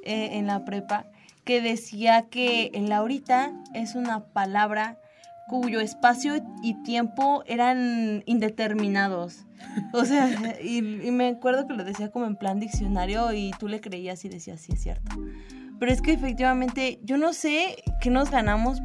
eh, 0.03 0.29
en 0.33 0.47
la 0.47 0.65
prepa 0.65 1.05
que 1.43 1.61
decía 1.61 2.27
que 2.29 2.71
el 2.73 2.91
ahorita 2.91 3.53
es 3.75 3.95
una 3.95 4.25
palabra 4.25 4.99
cuyo 5.47 5.79
espacio 5.79 6.35
y 6.61 6.81
tiempo 6.83 7.43
eran 7.45 8.23
indeterminados. 8.25 9.45
O 9.93 10.05
sea, 10.05 10.59
y, 10.61 10.81
me 10.81 11.27
acuerdo 11.29 11.67
que 11.67 11.73
lo 11.73 11.83
decía 11.83 12.11
como 12.11 12.25
en 12.25 12.35
plan 12.35 12.59
diccionario 12.59 13.33
y 13.33 13.51
tú 13.59 13.67
le 13.67 13.81
creías 13.81 14.23
y 14.25 14.29
decías, 14.29 14.61
sí, 14.61 14.73
es 14.73 14.81
cierto. 14.81 15.15
Pero 15.79 15.91
es 15.91 16.01
que 16.01 16.13
efectivamente, 16.13 16.99
yo 17.03 17.17
no 17.17 17.33
sé 17.33 17.83
qué 18.01 18.09
nos 18.09 18.31
ganamos 18.31 18.81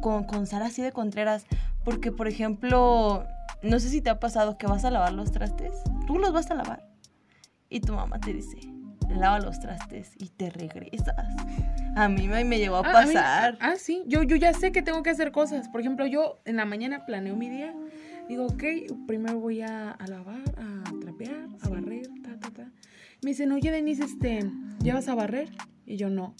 con, 0.00 0.24
con 0.24 0.46
ser 0.46 0.62
así 0.62 0.82
de 0.82 0.92
contreras. 0.92 1.46
Porque, 1.84 2.12
por 2.12 2.28
ejemplo, 2.28 3.26
no 3.62 3.78
sé 3.78 3.88
si 3.88 4.00
te 4.00 4.10
ha 4.10 4.20
pasado 4.20 4.56
que 4.56 4.66
vas 4.66 4.84
a 4.84 4.90
lavar 4.90 5.12
los 5.12 5.32
trastes. 5.32 5.82
Tú 6.06 6.18
los 6.18 6.32
vas 6.32 6.50
a 6.50 6.54
lavar. 6.54 6.88
Y 7.68 7.80
tu 7.80 7.92
mamá 7.92 8.20
te 8.20 8.32
dice, 8.32 8.58
lava 9.10 9.40
los 9.40 9.60
trastes 9.60 10.12
y 10.18 10.28
te 10.30 10.50
regresas. 10.50 11.14
A 11.96 12.08
mí 12.08 12.28
me, 12.28 12.44
me 12.44 12.58
llegó 12.58 12.76
a 12.76 12.80
Ah, 12.80 13.02
a 13.02 13.06
mí- 13.06 13.14
pasar. 13.14 13.58
ah, 13.60 13.74
sí, 13.76 14.02
yo, 14.06 14.22
yo 14.22 14.36
ya 14.36 14.52
sé 14.52 14.72
que 14.72 14.82
tengo 14.82 15.02
que 15.02 15.10
hacer 15.10 15.30
cosas. 15.32 15.68
Por 15.68 15.80
ejemplo, 15.80 16.06
yo 16.06 16.40
en 16.44 16.56
la 16.56 16.64
mañana 16.64 17.06
planeo 17.06 17.36
mi 17.36 17.48
día. 17.48 17.74
Digo, 18.28 18.46
ok, 18.46 18.64
primero 19.06 19.38
voy 19.38 19.60
a, 19.60 19.90
a 19.90 20.06
lavar, 20.06 20.40
a 20.56 20.82
trapear, 21.00 21.46
a 21.60 21.68
barrer, 21.68 22.08
ta, 22.22 22.38
ta, 22.40 22.50
ta. 22.50 22.70
Me 23.22 23.30
dicen, 23.30 23.52
oye, 23.52 23.70
Denise, 23.70 24.04
este, 24.04 24.40
¿ya 24.80 24.94
vas 24.94 25.08
a 25.08 25.14
barrer? 25.14 25.50
Y 25.86 25.96
yo, 25.96 26.08
no. 26.08 26.34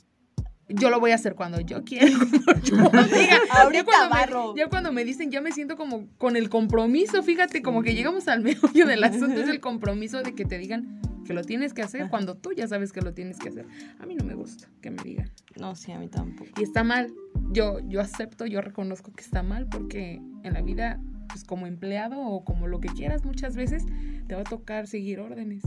Yo 0.67 0.89
lo 0.89 0.99
voy 0.99 1.11
a 1.11 1.17
hacer 1.17 1.35
cuando 1.35 1.61
yo 1.61 1.85
quiera, 1.85 2.07
yo 2.65 2.77
diga. 2.77 3.37
Ahorita 3.51 3.79
ya 3.81 3.85
cuando, 3.85 4.09
barro. 4.15 4.55
me, 4.55 4.61
ya 4.61 4.69
cuando 4.71 4.93
me 4.93 5.05
dicen, 5.05 5.31
ya 5.31 5.43
me 5.43 5.53
siento 5.53 5.77
como 5.77 6.07
con 6.17 6.37
el 6.37 6.49
compromiso, 6.49 7.23
fíjate, 7.23 7.61
como 7.61 7.83
que 7.83 7.95
llegamos 7.95 8.29
al 8.29 8.41
meollo 8.43 8.87
del 8.87 9.05
asunto, 9.05 9.43
es 9.43 9.49
el 9.51 9.61
compromiso 9.61 10.23
de 10.23 10.35
que 10.35 10.47
te 10.47 10.57
digan 10.57 11.01
que 11.25 11.33
lo 11.35 11.43
tienes 11.43 11.73
que 11.75 11.83
hacer 11.83 12.09
cuando 12.09 12.37
tú 12.37 12.53
ya 12.53 12.69
sabes 12.69 12.93
que 12.93 13.01
lo 13.01 13.13
tienes 13.15 13.39
que 13.39 13.49
hacer. 13.49 13.67
A 14.01 14.07
mí 14.07 14.15
no 14.15 14.25
me 14.25 14.35
gusta 14.35 14.69
que 14.81 14.91
me 14.91 15.03
digan. 15.03 15.31
No, 15.57 15.75
sí, 15.75 15.93
a 15.93 15.99
mí 15.99 16.09
tampoco. 16.09 16.51
Y 16.61 16.63
está 16.63 16.85
mal. 16.85 17.13
Yo, 17.53 17.81
yo 17.89 18.01
acepto, 18.01 18.47
yo 18.47 18.61
reconozco 18.61 19.13
que 19.13 19.23
está 19.23 19.43
mal 19.43 19.67
porque 19.69 20.21
en 20.43 20.53
la 20.53 20.61
vida, 20.63 21.01
pues 21.29 21.45
como 21.45 21.67
empleado 21.67 22.21
o 22.21 22.45
como 22.45 22.67
lo 22.67 22.81
que 22.81 22.89
quieras, 22.89 23.25
muchas 23.25 23.57
veces 23.57 23.85
te 24.29 24.35
va 24.35 24.43
a 24.43 24.45
tocar 24.45 24.87
seguir 24.87 25.21
órdenes. 25.21 25.63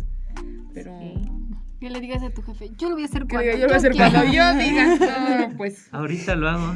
Pero 0.74 0.98
Sí. 1.00 1.14
Que 1.80 1.92
le 1.92 2.00
digas 2.00 2.24
a 2.24 2.32
tu 2.32 2.42
jefe, 2.42 2.72
yo 2.76 2.90
lo 2.90 2.96
voy 2.96 3.04
a 3.04 3.06
hacer 3.06 3.28
cuando 3.28 3.52
yo 3.52 3.58
lo 3.60 3.66
voy 3.66 3.74
a 3.74 3.78
hacer 3.78 3.92
quiera". 3.92 4.10
cuando 4.10 4.34
yo 4.34 4.54
diga. 4.58 5.48
No, 5.48 5.58
pues. 5.58 5.88
Ahorita 5.92 6.36
lo 6.36 6.50
hago. 6.50 6.74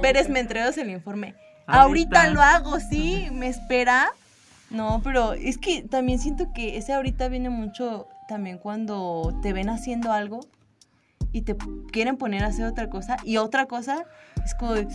Pérez, 0.00 0.28
me 0.28 0.38
entregas 0.40 0.78
el 0.78 0.90
informe. 0.90 1.34
Ahorita. 1.66 2.22
Ahorita. 2.22 2.30
lo 2.30 2.40
hago, 2.40 2.78
¿sí? 2.78 3.26
¿Me 3.32 3.48
espera? 3.48 4.08
No, 4.70 5.00
pero 5.04 5.32
es 5.32 5.58
que 5.58 5.82
también 5.82 6.18
siento 6.18 6.52
que 6.52 6.76
ese 6.76 6.92
ahorita 6.92 7.28
viene 7.28 7.50
mucho 7.50 8.08
también 8.28 8.58
cuando 8.58 9.38
te 9.42 9.52
ven 9.52 9.68
haciendo 9.68 10.12
algo 10.12 10.40
y 11.32 11.42
te 11.42 11.56
quieren 11.92 12.16
poner 12.16 12.42
a 12.44 12.48
hacer 12.48 12.64
otra 12.66 12.90
cosa 12.90 13.16
y 13.24 13.36
otra 13.36 13.66
cosa 13.66 14.04
es 14.44 14.54
como 14.54 14.72
de... 14.72 14.88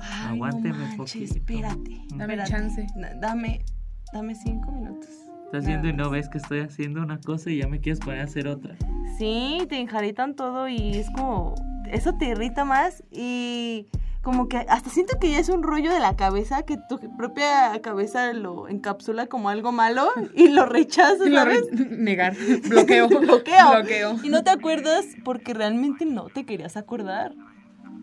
Ay, 0.00 0.34
Aguánteme 0.36 0.76
no 0.78 0.96
manches, 0.96 1.30
poquito". 1.30 1.34
espérate. 1.38 2.02
Dame 2.16 2.34
espérate. 2.34 2.50
chance. 2.50 2.86
Dame, 3.20 3.64
dame 4.12 4.34
cinco 4.34 4.72
minutos. 4.72 5.08
Estás 5.46 5.66
viendo 5.66 5.88
y 5.88 5.92
no 5.92 6.10
ves 6.10 6.28
que 6.28 6.38
estoy 6.38 6.60
haciendo 6.60 7.00
una 7.02 7.18
cosa 7.20 7.50
y 7.50 7.58
ya 7.58 7.68
me 7.68 7.80
quieres 7.80 8.00
poner 8.00 8.20
a 8.20 8.24
hacer 8.24 8.48
otra. 8.48 8.76
Sí, 9.18 9.64
te 9.68 9.78
enjaritan 9.78 10.34
todo 10.34 10.68
y 10.68 10.96
es 10.96 11.08
como, 11.10 11.54
eso 11.90 12.14
te 12.14 12.26
irrita 12.30 12.64
más 12.64 13.04
y 13.10 13.86
como 14.24 14.48
que 14.48 14.56
hasta 14.56 14.90
siento 14.90 15.18
que 15.20 15.30
ya 15.30 15.38
es 15.38 15.48
un 15.50 15.62
rollo 15.62 15.92
de 15.92 16.00
la 16.00 16.16
cabeza, 16.16 16.64
que 16.64 16.76
tu 16.88 16.98
propia 17.16 17.78
cabeza 17.82 18.32
lo 18.32 18.66
encapsula 18.68 19.26
como 19.26 19.50
algo 19.50 19.70
malo 19.70 20.08
y 20.34 20.48
lo 20.48 20.66
rechaza, 20.66 21.26
Y 21.26 21.30
lo 21.30 21.44
re- 21.44 21.60
negar. 21.72 22.34
Bloqueo. 22.68 23.06
Bloqueo. 23.20 23.70
Bloqueo. 23.76 24.16
Y 24.24 24.30
no 24.30 24.42
te 24.42 24.50
acuerdas 24.50 25.04
porque 25.24 25.54
realmente 25.54 26.06
no 26.06 26.28
te 26.30 26.44
querías 26.46 26.76
acordar. 26.76 27.34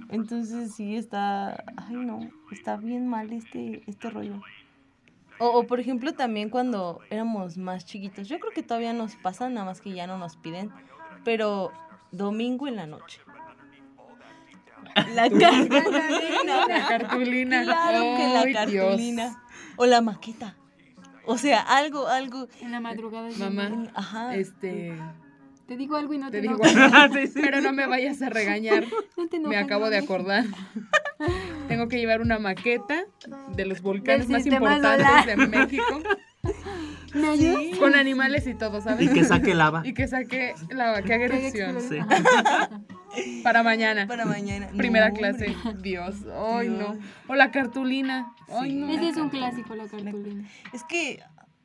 Entonces 0.09 0.73
sí 0.73 0.95
está, 0.95 1.63
ay 1.77 1.95
no, 1.95 2.29
está 2.51 2.77
bien 2.77 3.07
mal 3.07 3.31
este, 3.33 3.81
este 3.87 4.09
rollo. 4.09 4.41
O, 5.39 5.47
o, 5.47 5.63
por 5.65 5.79
ejemplo 5.79 6.13
también 6.13 6.49
cuando 6.49 6.99
éramos 7.09 7.57
más 7.57 7.85
chiquitos, 7.85 8.27
yo 8.27 8.39
creo 8.39 8.51
que 8.53 8.61
todavía 8.61 8.93
nos 8.93 9.15
pasa, 9.15 9.49
nada 9.49 9.65
más 9.65 9.81
que 9.81 9.91
ya 9.93 10.05
no 10.07 10.17
nos 10.17 10.37
piden, 10.37 10.69
pero 11.23 11.71
domingo 12.11 12.67
en 12.67 12.75
la 12.75 12.85
noche. 12.87 13.21
La 15.13 15.29
cartulina. 15.29 16.65
La 16.67 16.87
cartulina. 16.87 17.63
Claro 17.63 18.17
que 18.17 18.27
la 18.53 18.65
Dios. 18.65 18.85
cartulina. 18.85 19.43
O 19.77 19.85
la 19.85 20.01
maqueta. 20.01 20.55
O 21.25 21.37
sea, 21.37 21.61
algo, 21.61 22.07
algo. 22.07 22.47
En 22.61 22.71
la 22.71 22.79
madrugada. 22.79 23.29
yo 23.29 23.37
Mamá. 23.37 23.91
Ajá. 23.93 24.35
Este. 24.35 24.93
Te 25.67 25.77
digo 25.77 25.95
algo 25.95 26.13
y 26.13 26.17
no 26.17 26.29
te, 26.31 26.41
Te 26.41 26.41
digo, 26.41 26.59
enojas. 26.65 27.11
pero 27.33 27.61
no 27.61 27.71
me 27.71 27.87
vayas 27.87 28.21
a 28.21 28.29
regañar. 28.29 28.83
No 29.17 29.27
te 29.27 29.39
Me 29.39 29.57
acabo 29.57 29.89
de 29.89 29.97
acordar. 29.97 30.45
Tengo 31.67 31.87
que 31.87 31.97
llevar 31.97 32.21
una 32.21 32.39
maqueta 32.39 33.05
de 33.55 33.65
los 33.65 33.81
volcanes 33.81 34.27
más 34.27 34.45
importantes 34.45 35.05
solar. 35.05 35.25
de 35.25 35.35
México. 35.47 36.01
¿Me 37.13 37.29
ayudas? 37.29 37.77
Con 37.77 37.95
animales 37.95 38.47
y 38.47 38.55
todo, 38.55 38.81
¿sabes? 38.81 39.09
Y 39.09 39.13
que 39.13 39.23
saque 39.23 39.53
lava. 39.53 39.81
Y 39.85 39.93
que 39.93 40.07
saque 40.07 40.55
la 40.71 41.01
que 41.03 41.13
haga 41.13 41.25
erupción. 41.25 41.77
Sí. 41.81 41.99
Para 43.43 43.63
mañana. 43.63 44.07
Para 44.07 44.25
mañana. 44.25 44.69
Primera 44.75 45.09
No, 45.09 45.15
clase. 45.15 45.55
hombre. 45.65 45.81
Dios. 45.81 46.15
Ay, 46.35 46.69
Dios. 46.69 46.95
no. 46.97 46.99
O 47.27 47.35
la 47.35 47.51
cartulina. 47.51 48.33
Ay, 48.49 48.73
no. 48.73 48.89
Ese 48.89 49.09
es 49.09 49.17
un 49.17 49.29
clásico, 49.29 49.75
la 49.75 49.87
cartulina. 49.87 50.47
Es 50.73 50.83
que, 50.83 51.21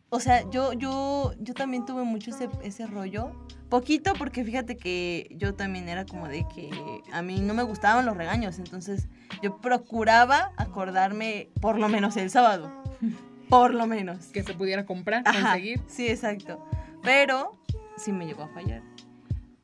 o 0.08 0.20
sea, 0.20 0.48
yo, 0.50 0.72
yo, 0.72 1.34
yo 1.38 1.54
también 1.54 1.84
tuve 1.84 2.02
mucho 2.04 2.30
ese, 2.30 2.48
ese 2.62 2.86
rollo. 2.86 3.32
Poquito 3.68 4.12
porque 4.14 4.44
fíjate 4.44 4.76
que 4.76 5.28
yo 5.36 5.54
también 5.54 5.88
era 5.88 6.06
como 6.06 6.28
de 6.28 6.46
que 6.54 6.70
a 7.12 7.20
mí 7.22 7.40
no 7.40 7.52
me 7.52 7.64
gustaban 7.64 8.06
los 8.06 8.16
regaños. 8.16 8.58
Entonces 8.58 9.08
yo 9.42 9.58
procuraba 9.58 10.52
acordarme 10.56 11.50
por 11.60 11.78
lo 11.78 11.88
menos 11.88 12.16
el 12.16 12.30
sábado. 12.30 12.72
Por 13.48 13.74
lo 13.74 13.86
menos. 13.86 14.26
Que 14.26 14.42
se 14.42 14.54
pudiera 14.54 14.84
comprar, 14.86 15.22
Ajá, 15.24 15.42
conseguir. 15.52 15.80
Sí, 15.88 16.08
exacto. 16.08 16.64
Pero 17.02 17.56
sí 17.96 18.12
me 18.12 18.26
llegó 18.26 18.42
a 18.44 18.48
fallar. 18.48 18.82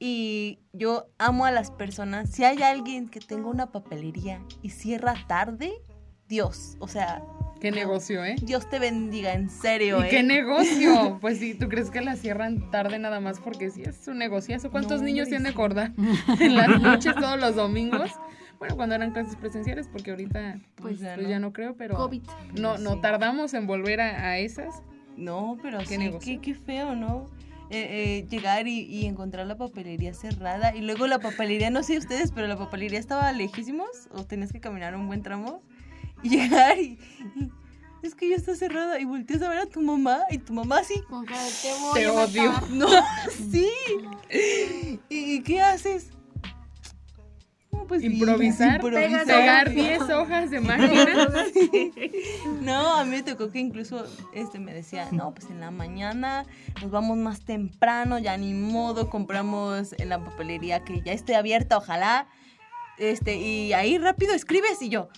Y 0.04 0.58
yo 0.72 1.06
amo 1.18 1.46
a 1.46 1.52
las 1.52 1.70
personas. 1.70 2.28
Si 2.28 2.42
hay 2.42 2.60
alguien 2.60 3.08
que 3.08 3.20
tenga 3.20 3.46
una 3.48 3.70
papelería 3.70 4.42
y 4.60 4.70
cierra 4.70 5.14
tarde, 5.28 5.70
Dios, 6.26 6.76
o 6.80 6.88
sea, 6.88 7.22
Qué 7.60 7.70
negocio, 7.70 8.24
¿eh? 8.24 8.34
Dios 8.42 8.68
te 8.68 8.80
bendiga, 8.80 9.32
en 9.34 9.48
serio, 9.48 10.00
¿Y 10.00 10.06
¿eh? 10.06 10.08
qué 10.10 10.22
negocio? 10.24 11.18
Pues 11.20 11.38
sí, 11.38 11.54
¿tú 11.54 11.68
crees 11.68 11.92
que 11.92 12.00
la 12.00 12.16
cierran 12.16 12.68
tarde 12.72 12.98
nada 12.98 13.20
más 13.20 13.38
porque 13.38 13.70
sí 13.70 13.84
es 13.84 14.08
un 14.08 14.18
negociazo? 14.18 14.72
¿Cuántos 14.72 14.98
No, 15.02 15.06
niños 15.06 15.28
tienen 15.28 15.44
de 15.44 15.50
sí. 15.50 15.54
acordar 15.54 15.92
en 16.40 16.56
las 16.56 16.80
noches 16.82 17.14
todos 17.14 17.38
los 17.38 17.54
domingos? 17.54 18.10
Bueno, 18.58 18.74
cuando 18.74 18.96
eran 18.96 19.12
clases 19.12 19.36
presenciales, 19.36 19.86
porque 19.86 20.10
ahorita 20.10 20.58
Pues 20.74 20.98
ya 20.98 21.14
pues 21.14 21.26
no. 21.26 21.30
ya 21.30 21.38
no 21.38 21.52
creo, 21.52 21.76
pero 21.76 21.94
COVID. 21.94 22.22
no, 22.58 22.76
no 22.76 22.94
Sí. 22.94 23.00
tardamos 23.02 23.54
en 23.54 23.68
volver 23.68 24.00
a, 24.00 24.30
a 24.30 24.38
esas. 24.38 24.82
No, 25.16 25.56
pero 25.62 25.78
¿Qué 25.78 25.86
sí, 25.86 25.98
negocio? 25.98 26.40
qué, 26.40 26.40
qué 26.40 26.54
feo, 26.58 26.96
¿no? 26.96 27.26
Eh, 27.70 28.20
eh, 28.20 28.26
llegar 28.28 28.68
y, 28.68 28.80
y 28.80 29.06
encontrar 29.06 29.46
la 29.46 29.56
papelería 29.56 30.12
cerrada 30.12 30.74
y 30.76 30.82
luego 30.82 31.06
la 31.06 31.20
papelería, 31.20 31.70
no 31.70 31.82
sé 31.82 31.96
ustedes, 31.96 32.30
pero 32.30 32.46
la 32.46 32.58
papelería 32.58 32.98
estaba 32.98 33.32
lejísimos 33.32 33.88
o 34.12 34.24
tenías 34.24 34.52
que 34.52 34.60
caminar 34.60 34.94
un 34.94 35.06
buen 35.06 35.22
tramo 35.22 35.62
y 36.22 36.28
llegar 36.36 36.78
y, 36.78 36.98
y 38.02 38.06
es 38.06 38.14
que 38.14 38.28
ya 38.28 38.36
está 38.36 38.54
cerrada 38.56 39.00
y 39.00 39.04
volteas 39.06 39.40
a 39.42 39.48
ver 39.48 39.58
a 39.60 39.66
tu 39.66 39.80
mamá 39.80 40.20
y 40.30 40.36
tu 40.38 40.52
mamá 40.52 40.80
así, 40.80 41.00
Con 41.08 41.24
cara 41.24 41.42
de, 41.42 41.50
te 41.62 41.72
voy 41.80 41.94
Te 41.94 42.04
a 42.06 42.12
odio. 42.12 42.52
matar. 42.52 42.70
no, 42.72 42.88
sí. 43.50 43.68
¿Y, 45.08 45.34
y 45.36 45.42
qué 45.42 45.60
haces? 45.62 46.08
No, 47.92 47.98
pues 48.00 48.04
Improvisar, 48.10 48.74
improvisar. 48.76 49.26
pegar 49.26 49.70
10 49.70 50.00
hojas 50.10 50.50
de 50.50 50.60
máquina. 50.60 51.26
No, 52.62 52.94
a 52.94 53.04
mí 53.04 53.10
me 53.10 53.22
tocó 53.22 53.50
que 53.50 53.58
incluso 53.58 54.06
este 54.32 54.58
me 54.58 54.72
decía, 54.72 55.08
no, 55.12 55.34
pues 55.34 55.50
en 55.50 55.60
la 55.60 55.70
mañana 55.70 56.46
nos 56.80 56.90
vamos 56.90 57.18
más 57.18 57.40
temprano, 57.40 58.18
ya 58.18 58.36
ni 58.38 58.54
modo, 58.54 59.10
compramos 59.10 59.94
en 59.98 60.08
la 60.08 60.24
papelería 60.24 60.84
que 60.84 61.02
ya 61.02 61.12
esté 61.12 61.34
abierta, 61.36 61.76
ojalá. 61.76 62.28
Este, 62.98 63.36
y 63.36 63.72
ahí 63.74 63.98
rápido 63.98 64.34
escribes 64.34 64.80
y 64.80 64.88
yo. 64.88 65.08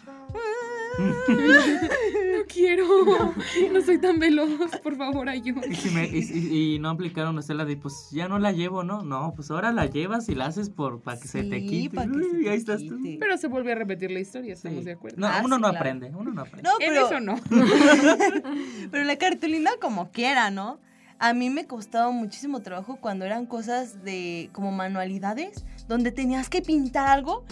No 2.44 2.48
quiero, 2.52 2.84
no 3.72 3.80
soy 3.80 3.98
tan 3.98 4.18
veloz, 4.18 4.50
por 4.82 4.96
favor, 4.96 5.28
ayúdame. 5.28 5.68
Y, 5.68 5.74
si 5.74 5.90
me- 5.90 6.06
y- 6.06 6.78
no 6.78 6.90
aplicaron 6.90 7.38
ustedes 7.38 7.56
la 7.56 7.64
de, 7.64 7.76
pues 7.76 8.08
ya 8.12 8.28
no 8.28 8.38
la 8.38 8.52
llevo, 8.52 8.84
¿no? 8.84 9.02
No, 9.02 9.32
pues 9.34 9.50
ahora 9.50 9.72
la 9.72 9.86
llevas 9.86 10.28
y 10.28 10.34
la 10.34 10.46
haces 10.46 10.68
por 10.68 11.00
para 11.00 11.18
que 11.18 11.26
se 11.28 11.42
te 11.44 11.64
quite. 11.64 11.96
pa' 11.96 12.02
que 12.06 12.10
se 12.12 12.16
Uy, 12.36 12.44
te 12.44 12.50
ahí 12.50 12.56
estás 12.58 12.84
tú. 12.86 12.98
Pero 13.18 13.38
se 13.38 13.48
vuelve 13.48 13.72
a 13.72 13.76
repetir 13.76 14.10
la 14.10 14.20
historia, 14.20 14.54
Sí. 14.56 14.58
estamos 14.66 14.84
de 14.84 14.92
acuerdo. 14.92 15.16
No, 15.18 15.26
Ah, 15.26 15.40
uno 15.44 15.56
sí, 15.56 15.62
no 15.62 15.68
claro. 15.68 15.76
aprende, 15.78 16.12
uno 16.14 16.32
no 16.32 16.42
aprende. 16.42 16.68
No, 16.68 16.74
en 16.80 16.88
pero, 16.92 17.06
eso 17.06 17.20
no. 17.20 17.36
pero 18.90 19.04
la 19.04 19.16
cartulina 19.16 19.70
como 19.80 20.10
quiera, 20.10 20.50
¿no? 20.50 20.78
A 21.18 21.32
mí 21.32 21.48
me 21.48 21.66
costaba 21.66 22.10
muchísimo 22.10 22.60
trabajo 22.60 22.98
cuando 23.00 23.24
eran 23.24 23.46
cosas 23.46 24.02
de 24.04 24.50
como 24.52 24.72
manualidades, 24.72 25.64
donde 25.88 26.10
tenías 26.12 26.48
que 26.50 26.60
pintar 26.60 27.06
algo 27.08 27.44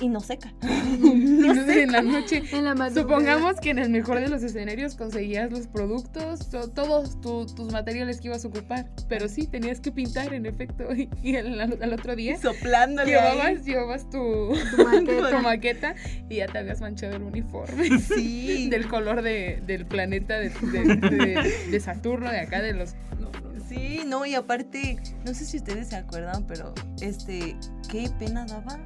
y 0.00 0.08
no 0.08 0.20
seca. 0.20 0.52
Entonces 0.62 1.76
en 1.76 1.92
la 1.92 2.02
noche 2.02 2.42
En 2.52 2.64
la 2.64 2.74
madrugada. 2.74 3.02
Supongamos 3.02 3.60
que 3.60 3.70
en 3.70 3.78
el 3.78 3.90
mejor 3.90 4.20
de 4.20 4.28
los 4.28 4.42
escenarios 4.42 4.94
conseguías 4.94 5.50
los 5.50 5.66
productos, 5.66 6.50
to- 6.50 6.68
todos 6.70 7.20
tu- 7.20 7.46
tus 7.46 7.72
materiales 7.72 8.20
que 8.20 8.28
ibas 8.28 8.44
a 8.44 8.48
ocupar, 8.48 8.88
pero 9.08 9.28
sí, 9.28 9.46
tenías 9.46 9.80
que 9.80 9.90
pintar 9.92 10.32
en 10.34 10.46
efecto 10.46 10.94
y, 10.94 11.08
y 11.22 11.36
al, 11.36 11.60
al 11.60 11.92
otro 11.92 12.14
día 12.16 12.36
Soplándole. 12.38 13.10
llevabas, 13.10 13.64
llevabas 13.64 14.10
tu, 14.10 14.52
Tu 14.76 14.84
maqueta. 14.84 15.30
tu 15.30 15.42
maqueta 15.42 15.94
y 16.28 16.36
ya 16.36 16.46
te 16.46 16.58
habías 16.58 16.80
manchado 16.80 17.16
el 17.16 17.22
uniforme 17.22 17.98
Sí. 18.00 18.68
del 18.70 18.88
color 18.88 19.22
de- 19.22 19.62
del 19.66 19.86
planeta 19.86 20.38
de, 20.38 20.50
de- 20.50 20.96
de- 20.96 21.54
de 21.70 21.80
Saturno, 21.80 22.30
de 22.30 22.40
acá, 22.40 22.62
de 22.62 22.72
los... 22.74 22.94
no, 23.18 23.30
no, 23.30 23.52
no. 23.52 23.64
Sí, 23.68 24.02
no, 24.06 24.24
y 24.24 24.34
aparte, 24.34 24.96
no 25.26 25.34
sé 25.34 25.44
si 25.44 25.58
ustedes 25.58 25.88
se 25.88 25.96
acuerdan, 25.96 26.46
pero 26.46 26.72
este, 27.02 27.56
qué 27.90 28.08
pena 28.18 28.46
daba 28.46 28.78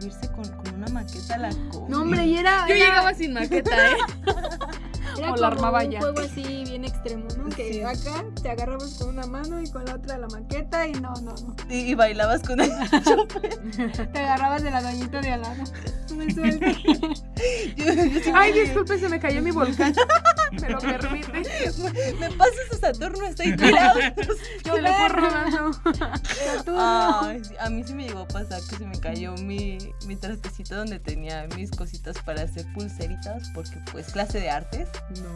subirse 0.00 0.30
con, 0.32 0.44
con 0.56 0.74
una 0.74 0.88
maqueta 0.88 1.34
a 1.34 1.38
la 1.38 1.50
combi. 1.70 1.90
No, 1.90 2.02
hombre, 2.02 2.26
y 2.26 2.36
era. 2.36 2.66
Yo 2.68 2.74
era- 2.74 2.84
llegaba 2.86 3.14
sin 3.14 3.32
maqueta, 3.32 3.90
¿eh? 3.90 3.96
Era 5.18 5.32
o 5.32 5.36
la 5.36 5.46
armaba 5.48 5.82
un 5.84 5.90
ya. 5.90 6.00
juego 6.00 6.20
así 6.20 6.64
bien 6.64 6.84
extremo, 6.84 7.26
¿no? 7.38 7.48
Que 7.54 7.72
Sí. 7.72 7.82
acá 7.82 8.24
te 8.42 8.50
agarrabas 8.50 8.94
con 8.94 9.08
una 9.10 9.26
mano 9.26 9.60
y 9.60 9.70
con 9.70 9.84
la 9.84 9.94
otra 9.96 10.18
la 10.18 10.26
maqueta 10.28 10.86
y 10.86 10.92
no, 10.92 11.12
no, 11.22 11.34
no. 11.34 11.56
Y, 11.68 11.74
y 11.90 11.94
bailabas 11.94 12.42
con 12.42 12.60
el 12.60 12.70
Te 14.12 14.18
agarrabas 14.18 14.62
de 14.62 14.70
la 14.70 14.82
doñita 14.82 15.20
de 15.20 15.30
al 15.32 15.42
lado. 15.42 15.64
Me 16.14 16.30
sí 16.34 18.30
Ay, 18.34 18.52
disculpe, 18.52 18.98
se 18.98 19.08
me 19.08 19.18
cayó 19.18 19.42
mi 19.42 19.50
volcán. 19.50 19.92
¿Me 20.52 20.68
lo 20.70 20.78
permite? 20.78 21.32
Me 22.20 22.30
pasas 22.30 22.72
a 22.72 22.76
Saturno, 22.78 23.26
está 23.26 23.42
ahí 23.42 23.56
tirado. 23.56 23.98
Yo 24.64 24.78
le 24.78 24.92
fue 24.92 25.08
rodando. 25.08 25.72
Saturno. 26.56 27.20
Ay, 27.22 27.42
a 27.58 27.70
mí 27.70 27.82
sí 27.84 27.94
me 27.94 28.04
llegó 28.04 28.20
a 28.20 28.28
pasar 28.28 28.60
que 28.68 28.76
se 28.76 28.86
me 28.86 28.98
cayó 29.00 29.34
mi, 29.38 29.78
mi 30.06 30.14
trastecito 30.16 30.76
donde 30.76 31.00
tenía 31.00 31.46
mis 31.56 31.70
cositas 31.72 32.16
para 32.24 32.42
hacer 32.42 32.64
pulseritas, 32.74 33.50
porque 33.54 33.78
pues 33.90 34.12
clase 34.12 34.38
de 34.40 34.50
artes. 34.50 34.88
No. 35.10 35.34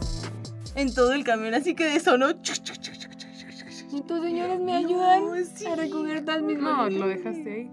En 0.75 0.93
todo 0.93 1.13
el 1.13 1.23
camión, 1.23 1.53
así 1.53 1.75
que 1.75 1.85
de 1.85 1.99
sonó. 1.99 2.29
Y 2.31 4.01
tus 4.01 4.21
señores 4.21 4.59
me 4.59 4.75
ayudan 4.75 5.25
No, 5.25 5.33
sí. 5.55 5.65
a 5.65 5.75
recoger 5.75 6.23
todas 6.23 6.41
mis 6.43 6.57
No, 6.59 6.89
lo 6.89 7.07
dejaste 7.07 7.51
ahí. 7.51 7.69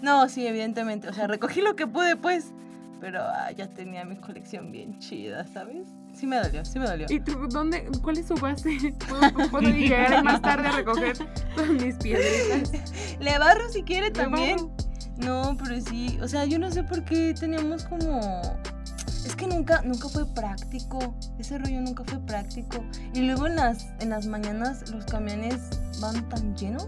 No, 0.00 0.28
sí, 0.28 0.46
evidentemente. 0.46 1.08
O 1.08 1.12
sea, 1.12 1.26
recogí 1.26 1.60
lo 1.60 1.76
que 1.76 1.86
pude, 1.86 2.16
pues. 2.16 2.46
Pero 3.00 3.20
ah, 3.20 3.50
ya 3.52 3.68
tenía 3.68 4.04
mi 4.04 4.16
colección 4.16 4.72
bien 4.72 4.98
chida, 4.98 5.46
¿sabes? 5.48 5.88
Sí 6.14 6.26
me 6.26 6.36
dolió, 6.36 6.64
sí 6.64 6.78
me 6.78 6.86
dolió. 6.86 7.06
¿Y 7.10 7.20
tú 7.20 7.32
dónde? 7.48 7.88
¿Cuál 8.02 8.18
es 8.18 8.26
su 8.26 8.34
base? 8.34 8.94
¿Puedo, 9.08 9.50
puedo 9.50 9.68
llegar 9.68 10.22
más 10.24 10.40
tarde 10.40 10.68
a 10.68 10.72
recoger 10.72 11.16
todas 11.54 11.70
mis 11.70 11.96
piedritas? 11.96 12.72
Le 13.20 13.38
barro 13.38 13.68
si 13.70 13.82
quiere 13.82 14.06
Le 14.06 14.12
también. 14.12 14.56
barro. 14.56 14.70
No, 15.18 15.56
pero 15.62 15.80
sí, 15.80 16.18
o 16.22 16.28
sea, 16.28 16.44
yo 16.46 16.58
no 16.58 16.70
sé 16.70 16.82
por 16.82 17.04
qué 17.04 17.34
teníamos 17.38 17.84
como... 17.84 18.40
Que 19.42 19.48
nunca, 19.48 19.82
nunca 19.82 20.08
fue 20.08 20.24
práctico, 20.34 21.16
ese 21.36 21.58
rollo 21.58 21.80
nunca 21.80 22.04
fue 22.04 22.20
práctico. 22.20 22.84
Y 23.12 23.22
luego 23.22 23.48
en 23.48 23.56
las, 23.56 23.88
en 23.98 24.10
las 24.10 24.26
mañanas 24.26 24.88
los 24.92 25.04
camiones 25.06 25.56
van 26.00 26.28
tan 26.28 26.54
llenos 26.56 26.86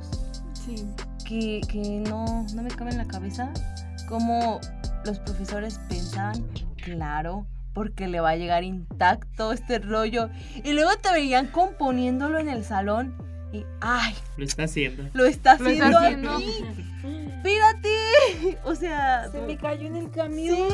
Sí. 0.53 0.87
que, 1.27 1.61
que 1.69 1.81
no, 2.09 2.47
no 2.55 2.63
me 2.63 2.71
cabe 2.71 2.93
en 2.93 2.99
la 2.99 3.07
cabeza 3.07 3.53
cómo 4.09 4.61
los 5.05 5.19
profesores 5.19 5.81
pensaban, 5.89 6.47
claro, 6.77 7.45
porque 7.73 8.07
le 8.07 8.21
va 8.21 8.31
a 8.31 8.37
llegar 8.37 8.63
intacto 8.63 9.51
este 9.53 9.81
rollo. 9.81 10.31
Y 10.63 10.75
luego 10.75 10.91
te 11.03 11.11
veían 11.13 11.49
componiéndolo 11.49 12.39
en 12.39 12.49
el 12.49 12.63
salón 12.65 13.17
y, 13.53 13.65
ay, 13.81 14.15
Lo 14.37 14.45
está 14.45 14.63
haciendo. 14.63 15.03
lo 15.13 15.25
está 15.25 15.57
Lo 15.59 15.69
está 15.71 15.87
haciendo 15.89 15.99
haciendo. 15.99 16.37
aquí. 16.37 16.65
Espérate. 17.35 17.94
O 18.65 18.75
sea, 18.75 19.31
Se 19.31 19.41
me 19.43 19.57
cayó 19.57 19.87
en 19.87 19.97
el 19.97 20.11
camión. 20.11 20.69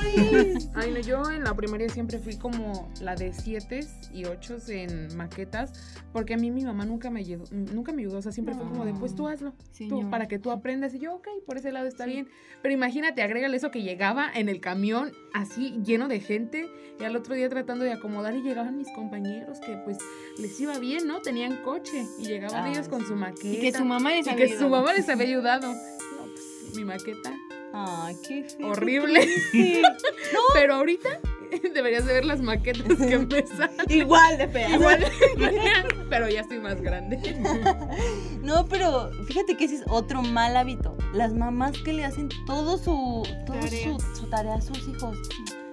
Ay, 0.75 0.90
no, 0.92 1.00
yo 1.00 1.30
en 1.30 1.45
la 1.45 1.54
primaria 1.54 1.88
siempre 1.88 2.19
fui 2.19 2.37
como 2.37 2.90
la 3.00 3.14
de 3.14 3.33
siete 3.33 3.87
y 4.12 4.25
ocho 4.25 4.57
en 4.69 5.16
maquetas, 5.16 5.73
porque 6.12 6.35
a 6.35 6.37
mí 6.37 6.50
mi 6.50 6.64
mamá 6.64 6.85
nunca 6.85 7.11
me 7.11 7.21
ayudó, 7.21 7.45
nunca 7.50 7.92
me 7.92 8.02
ayudó, 8.02 8.19
o 8.19 8.23
sea, 8.23 8.33
siempre 8.33 8.54
fue 8.54 8.64
como 8.64 8.85
de, 8.85 8.92
pues 8.95 9.14
tú 9.14 9.28
hazlo, 9.28 9.52
tú, 9.88 10.09
para 10.11 10.28
que 10.28 10.38
tú 10.38 10.50
aprendas, 10.50 10.95
y 10.95 10.99
yo, 10.99 11.14
ok, 11.14 11.28
por 11.47 11.57
ese 11.57 11.73
lado 11.73 11.87
está 11.87 12.07
bien, 12.07 12.28
pero 12.62 12.75
imagínate, 12.75 13.23
agrégale 13.23 13.57
eso 13.57 13.71
que 13.71 13.83
llegaba 13.83 14.30
en 14.33 14.49
el 14.49 14.61
camión 14.61 15.12
así 15.35 15.80
lleno 15.85 16.09
de 16.09 16.21
gente, 16.21 16.69
y 17.00 17.04
al 17.04 17.16
otro 17.16 17.35
día 17.35 17.49
tratando 17.49 17.85
de 17.85 17.92
acomodar, 17.92 18.35
y 18.35 18.42
llegaban 18.42 18.76
mis 18.76 18.88
compañeros 18.95 19.59
que 19.61 19.76
pues 19.85 19.99
les 20.38 20.59
iba 20.61 20.78
bien, 20.78 21.07
¿no? 21.07 21.21
Tenían 21.21 21.62
coche, 21.62 22.04
y 22.19 22.25
llegaban 22.26 22.64
Ah, 22.64 22.71
ellos 22.71 22.88
con 22.88 23.04
su 23.07 23.14
maqueta. 23.16 23.47
Y 23.49 23.61
que 23.61 23.73
su 23.73 23.85
mamá 23.85 24.11
les 24.11 24.26
y 24.26 24.30
había 24.30 24.47
que 24.47 24.52
su 24.52 24.64
ayudado. 24.64 24.83
mamá 24.83 24.92
les 24.95 25.09
había 25.09 25.26
ayudado. 25.26 25.75
Mi 26.74 26.84
maqueta, 26.84 27.32
Ay, 27.72 28.16
qué 28.26 28.44
feo. 28.44 28.70
horrible. 28.70 29.28
Pero 30.54 30.74
ahorita 30.74 31.08
deberías 31.74 32.04
de 32.06 32.12
ver 32.14 32.24
las 32.24 32.40
maquetas 32.40 32.96
que 32.98 33.18
me 33.18 33.46
salen. 33.56 33.76
Igual 33.88 34.38
de 34.38 34.48
fea. 34.48 34.70
Igual, 34.70 35.04
pero 36.08 36.28
ya 36.28 36.40
estoy 36.40 36.58
más 36.60 36.80
grande. 36.80 37.18
No, 38.42 38.66
pero 38.66 39.10
fíjate 39.26 39.56
que 39.56 39.64
ese 39.64 39.76
es 39.76 39.84
otro 39.88 40.22
mal 40.22 40.56
hábito. 40.56 40.96
Las 41.12 41.32
mamás 41.34 41.72
que 41.84 41.92
le 41.92 42.04
hacen 42.04 42.28
todo 42.46 42.78
su, 42.78 43.22
todo 43.46 43.58
Tarea. 43.60 43.98
su, 43.98 44.16
su 44.20 44.26
tarea 44.28 44.54
a 44.54 44.60
sus 44.60 44.78
hijos. 44.88 45.16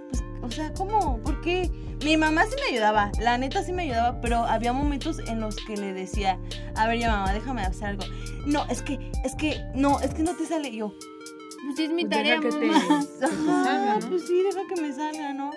Pues, 0.09 0.23
o 0.41 0.51
sea, 0.51 0.73
¿cómo? 0.73 1.19
¿Por 1.21 1.41
qué? 1.41 1.69
Mi 2.03 2.15
mamá 2.15 2.45
sí 2.45 2.53
me 2.63 2.75
ayudaba, 2.75 3.11
la 3.19 3.37
neta 3.39 3.63
sí 3.63 3.73
me 3.73 3.83
ayudaba, 3.83 4.21
pero 4.21 4.45
había 4.45 4.71
momentos 4.71 5.17
en 5.27 5.39
los 5.41 5.55
que 5.55 5.75
le 5.77 5.93
decía, 5.93 6.37
a 6.75 6.87
ver 6.87 6.99
ya 6.99 7.09
mamá, 7.09 7.33
déjame 7.33 7.61
hacer 7.63 7.87
algo. 7.87 8.03
No, 8.45 8.63
es 8.69 8.83
que, 8.83 9.06
es 9.27 9.35
que, 9.35 9.61
no, 9.75 9.99
es 10.01 10.13
que 10.13 10.23
no 10.23 10.35
te 10.35 10.45
sale 10.45 10.75
yo. 10.75 10.93
Pues 11.65 11.79
es 11.79 11.89
mi 11.91 12.03
Deja 12.05 12.21
tarea, 12.23 12.39
que 12.39 12.49
te- 12.49 12.59
que 12.59 12.69
te 12.69 13.17
salga, 13.19 13.99
¿no? 13.99 14.09
pues 14.09 14.25
sí, 14.27 14.41
deja 14.43 14.61
que 14.73 14.81
me 14.81 14.93
salga, 14.93 15.33
¿no? 15.33 15.51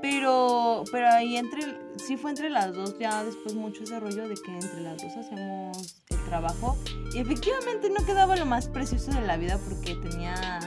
Pero, 0.00 0.82
pero 0.90 1.08
ahí 1.08 1.36
entre, 1.36 1.62
sí 1.96 2.16
fue 2.16 2.30
entre 2.30 2.50
las 2.50 2.72
dos, 2.74 2.98
ya 2.98 3.22
después 3.22 3.54
mucho 3.54 3.84
ese 3.84 4.00
rollo 4.00 4.26
de 4.28 4.34
que 4.34 4.50
entre 4.52 4.80
las 4.80 5.00
dos 5.00 5.12
hacemos 5.16 5.96
el 6.10 6.24
trabajo. 6.24 6.76
Y 7.14 7.18
efectivamente 7.20 7.88
no 7.90 8.04
quedaba 8.04 8.34
lo 8.36 8.44
más 8.46 8.66
precioso 8.68 9.12
de 9.12 9.20
la 9.20 9.36
vida 9.36 9.58
porque 9.68 9.94
tenía 9.96 10.58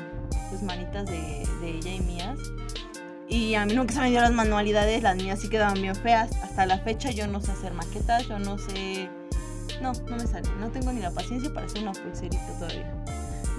pues 0.50 0.62
manitas 0.64 1.06
de, 1.08 1.46
de 1.60 1.70
ella 1.78 1.96
y 1.96 2.00
mías. 2.02 2.40
Y 3.28 3.56
a 3.56 3.66
mí 3.66 3.74
nunca 3.74 3.94
se 3.96 4.00
me 4.02 4.10
dio 4.12 4.22
las 4.22 4.32
manualidades, 4.32 5.04
las 5.04 5.16
mías 5.18 5.40
sí 5.42 5.50
quedaban 5.50 5.82
bien 5.82 5.96
feas. 5.96 6.32
Hasta 6.44 6.66
la 6.66 6.78
fecha 6.80 7.12
yo 7.12 7.28
no 7.28 7.42
sé 7.42 7.52
hacer 7.52 7.74
maquetas, 7.74 8.28
yo 8.28 8.40
no 8.40 8.58
sé... 8.58 9.10
No, 9.82 9.92
no 9.94 10.16
me 10.18 10.28
sale. 10.28 10.48
No 10.60 10.70
tengo 10.70 10.92
ni 10.94 11.02
la 11.02 11.12
paciencia 11.12 11.54
para 11.54 11.66
hacer 11.66 11.82
una 11.84 11.94
pulserita 11.94 12.46
todavía. 12.60 12.92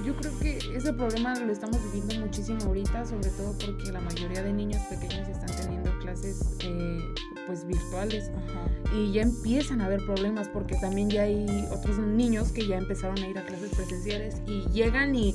Yo 0.04 0.14
creo 0.16 0.38
que 0.38 0.58
ese 0.76 0.92
problema 0.92 1.34
lo 1.38 1.50
estamos 1.50 1.78
viviendo 1.92 2.26
muchísimo 2.26 2.58
ahorita, 2.64 3.04
sobre 3.06 3.30
todo 3.30 3.52
porque 3.58 3.90
la 3.90 4.00
mayoría 4.00 4.42
de 4.42 4.52
niños 4.52 4.80
pequeños 4.88 5.26
están 5.28 5.48
teniendo 5.56 5.98
clases 5.98 6.42
eh, 6.60 7.00
pues 7.46 7.66
virtuales 7.66 8.28
Ajá. 8.30 8.94
y 8.94 9.12
ya 9.12 9.22
empiezan 9.22 9.80
a 9.80 9.86
haber 9.86 10.04
problemas 10.04 10.48
porque 10.48 10.76
también 10.76 11.10
ya 11.10 11.22
hay 11.22 11.66
otros 11.72 11.98
niños 11.98 12.52
que 12.52 12.66
ya 12.68 12.76
empezaron 12.76 13.18
a 13.18 13.26
ir 13.26 13.38
a 13.38 13.44
clases 13.46 13.70
presenciales 13.74 14.36
y 14.46 14.62
llegan 14.70 15.14
y 15.14 15.34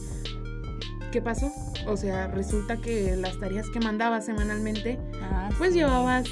¿qué 1.11 1.21
pasó? 1.21 1.51
O 1.87 1.97
sea, 1.97 2.27
resulta 2.27 2.77
que 2.77 3.15
las 3.17 3.37
tareas 3.39 3.67
que 3.69 3.79
mandabas 3.79 4.25
semanalmente 4.25 4.99
Ah, 5.21 5.49
pues 5.57 5.73
sí. 5.73 5.79
llevabas 5.79 6.25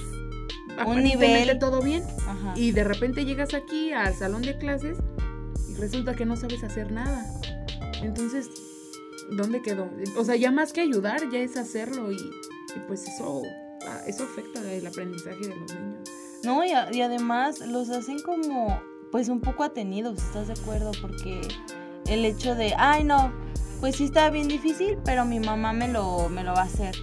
Un 0.86 1.04
nivel. 1.04 1.60
todo 1.60 1.82
bien 1.82 2.04
Ajá. 2.28 2.54
y 2.56 2.72
de 2.72 2.84
repente 2.84 3.26
llegas 3.26 3.54
aquí 3.54 3.92
al 3.92 4.14
salón 4.16 4.42
de 4.42 4.58
clases 4.58 4.98
y 5.68 5.76
resulta 5.76 6.14
que 6.16 6.26
no 6.26 6.36
sabes 6.36 6.64
hacer 6.64 6.92
nada. 6.92 7.26
Entonces, 8.02 8.50
¿dónde 9.32 9.62
quedó? 9.62 9.90
O 10.18 10.24
sea, 10.24 10.36
ya 10.36 10.52
más 10.52 10.74
que 10.74 10.82
ayudar, 10.82 11.22
ya 11.32 11.40
es 11.40 11.58
hacerlo 11.58 12.12
y, 12.12 12.16
y 12.18 12.80
pues 12.88 13.08
eso, 13.08 13.42
ah, 13.88 14.02
eso 14.08 14.24
afecta 14.24 14.60
el 14.72 14.86
aprendizaje 14.88 15.40
de 15.48 15.56
los 15.56 15.74
niños. 15.74 16.10
No, 16.44 16.64
y, 16.64 16.72
a- 16.72 16.90
y 16.94 17.02
además 17.02 17.60
los 17.60 17.90
hacen 17.90 18.20
como, 18.22 18.82
pues 19.12 19.28
un 19.28 19.42
poco 19.42 19.64
atenidos, 19.64 20.18
¿estás 20.20 20.48
de 20.48 20.54
acuerdo? 20.54 20.92
Porque 21.02 21.42
el 22.08 22.24
hecho 22.26 22.56
de, 22.56 22.74
ay 22.78 23.04
no, 23.04 23.32
pues 23.82 23.98
sí 23.98 24.06
está 24.06 24.30
bien 24.30 24.48
difícil, 24.48 24.98
pero 25.04 25.26
mi 25.26 25.40
mamá 25.40 25.74
me 25.74 25.88
lo, 25.90 26.30
me 26.30 26.44
lo 26.44 26.54
va 26.54 26.62
a 26.62 26.66
hacer. 26.66 26.96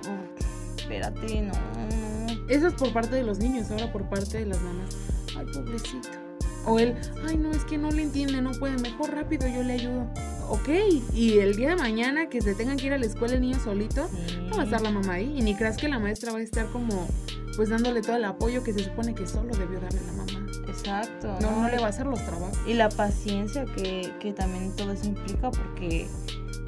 Uf, 0.00 0.78
espérate, 0.80 1.40
no, 1.42 1.52
no. 1.52 2.13
Eso 2.48 2.68
es 2.68 2.74
por 2.74 2.92
parte 2.92 3.16
de 3.16 3.22
los 3.22 3.38
niños, 3.38 3.70
ahora 3.70 3.92
por 3.92 4.08
parte 4.08 4.38
de 4.38 4.46
las 4.46 4.60
mamás. 4.60 4.96
Ay, 5.36 5.46
pobrecito. 5.52 6.08
O 6.66 6.78
él, 6.78 6.94
ay, 7.28 7.36
no, 7.36 7.50
es 7.50 7.64
que 7.64 7.76
no 7.76 7.90
le 7.90 8.02
entiende, 8.02 8.40
no 8.40 8.52
puede, 8.52 8.78
mejor 8.78 9.10
rápido 9.14 9.46
yo 9.48 9.62
le 9.62 9.74
ayudo. 9.74 10.06
Ok, 10.48 10.68
y 11.14 11.38
el 11.38 11.56
día 11.56 11.70
de 11.70 11.76
mañana 11.76 12.28
que 12.28 12.40
se 12.40 12.54
tengan 12.54 12.76
que 12.78 12.86
ir 12.86 12.92
a 12.94 12.98
la 12.98 13.06
escuela 13.06 13.34
el 13.34 13.40
niño 13.42 13.58
solito, 13.62 14.08
Sí. 14.08 14.36
no 14.48 14.56
va 14.56 14.62
a 14.62 14.64
estar 14.64 14.80
la 14.80 14.90
mamá 14.90 15.14
ahí. 15.14 15.34
Y 15.38 15.42
ni 15.42 15.54
creas 15.54 15.76
que 15.76 15.88
la 15.88 15.98
maestra 15.98 16.32
va 16.32 16.38
a 16.38 16.42
estar 16.42 16.66
como, 16.70 17.06
pues 17.56 17.68
dándole 17.68 18.00
todo 18.02 18.16
el 18.16 18.24
apoyo 18.24 18.62
que 18.62 18.72
se 18.72 18.80
supone 18.84 19.14
que 19.14 19.26
solo 19.26 19.54
debió 19.54 19.78
darle 19.80 20.00
la 20.06 20.12
mamá. 20.12 20.46
Exacto. 20.68 21.36
No, 21.40 21.62
no 21.62 21.68
le 21.68 21.78
va 21.78 21.86
a 21.86 21.88
hacer 21.90 22.06
los 22.06 22.24
trabajos. 22.24 22.58
Y 22.66 22.74
la 22.74 22.88
paciencia 22.88 23.64
que, 23.66 24.12
que 24.20 24.32
también 24.32 24.74
todo 24.76 24.92
eso 24.92 25.06
implica, 25.06 25.50
porque 25.50 26.08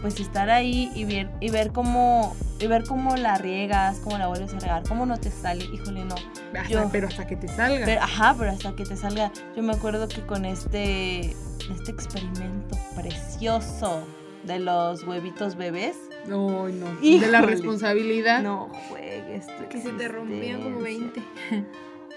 pues 0.07 0.21
estar 0.21 0.51
ahí 0.51 0.92
y 0.95 1.05
ver, 1.05 1.29
y 1.40 1.51
ver 1.51 1.73
cómo, 1.73 2.37
y 2.61 2.69
ver 2.69 2.85
cómo 2.85 3.16
la 3.16 3.38
riegas, 3.38 3.99
cómo 3.99 4.19
la 4.19 4.29
vuelves 4.29 4.55
a 4.55 4.61
regar, 4.61 4.85
cómo 4.87 5.05
no 5.05 5.19
te 5.19 5.33
sale, 5.33 5.64
híjole, 5.64 6.05
no. 6.05 6.14
Hasta- 6.57 6.69
Yo- 6.69 6.88
pero 6.92 7.09
hasta 7.09 7.27
que 7.27 7.35
te 7.35 7.49
salga. 7.49 7.85
Pero, 7.85 8.01
ajá, 8.03 8.37
pero 8.38 8.53
hasta 8.53 8.77
que 8.77 8.85
te 8.85 8.97
salga. 8.97 9.33
Yo 9.57 9.64
me 9.64 9.73
acuerdo 9.73 10.07
que 10.07 10.21
con 10.25 10.45
este, 10.45 11.33
este 11.73 11.90
experimento 11.90 12.77
precioso 12.95 14.05
de 14.45 14.61
los 14.61 15.03
huevitos 15.03 15.57
bebés. 15.57 15.97
no, 16.29 16.69
no. 16.69 16.87
De 17.01 17.27
la 17.27 17.40
responsabilidad. 17.40 18.42
No 18.45 18.69
juegues. 18.88 19.47
tú, 19.47 19.69
Que 19.69 19.81
se 19.81 19.90
te 19.90 20.07
rompían 20.07 20.62
como 20.62 20.87
existencia. 20.87 21.23
20. 21.51 21.69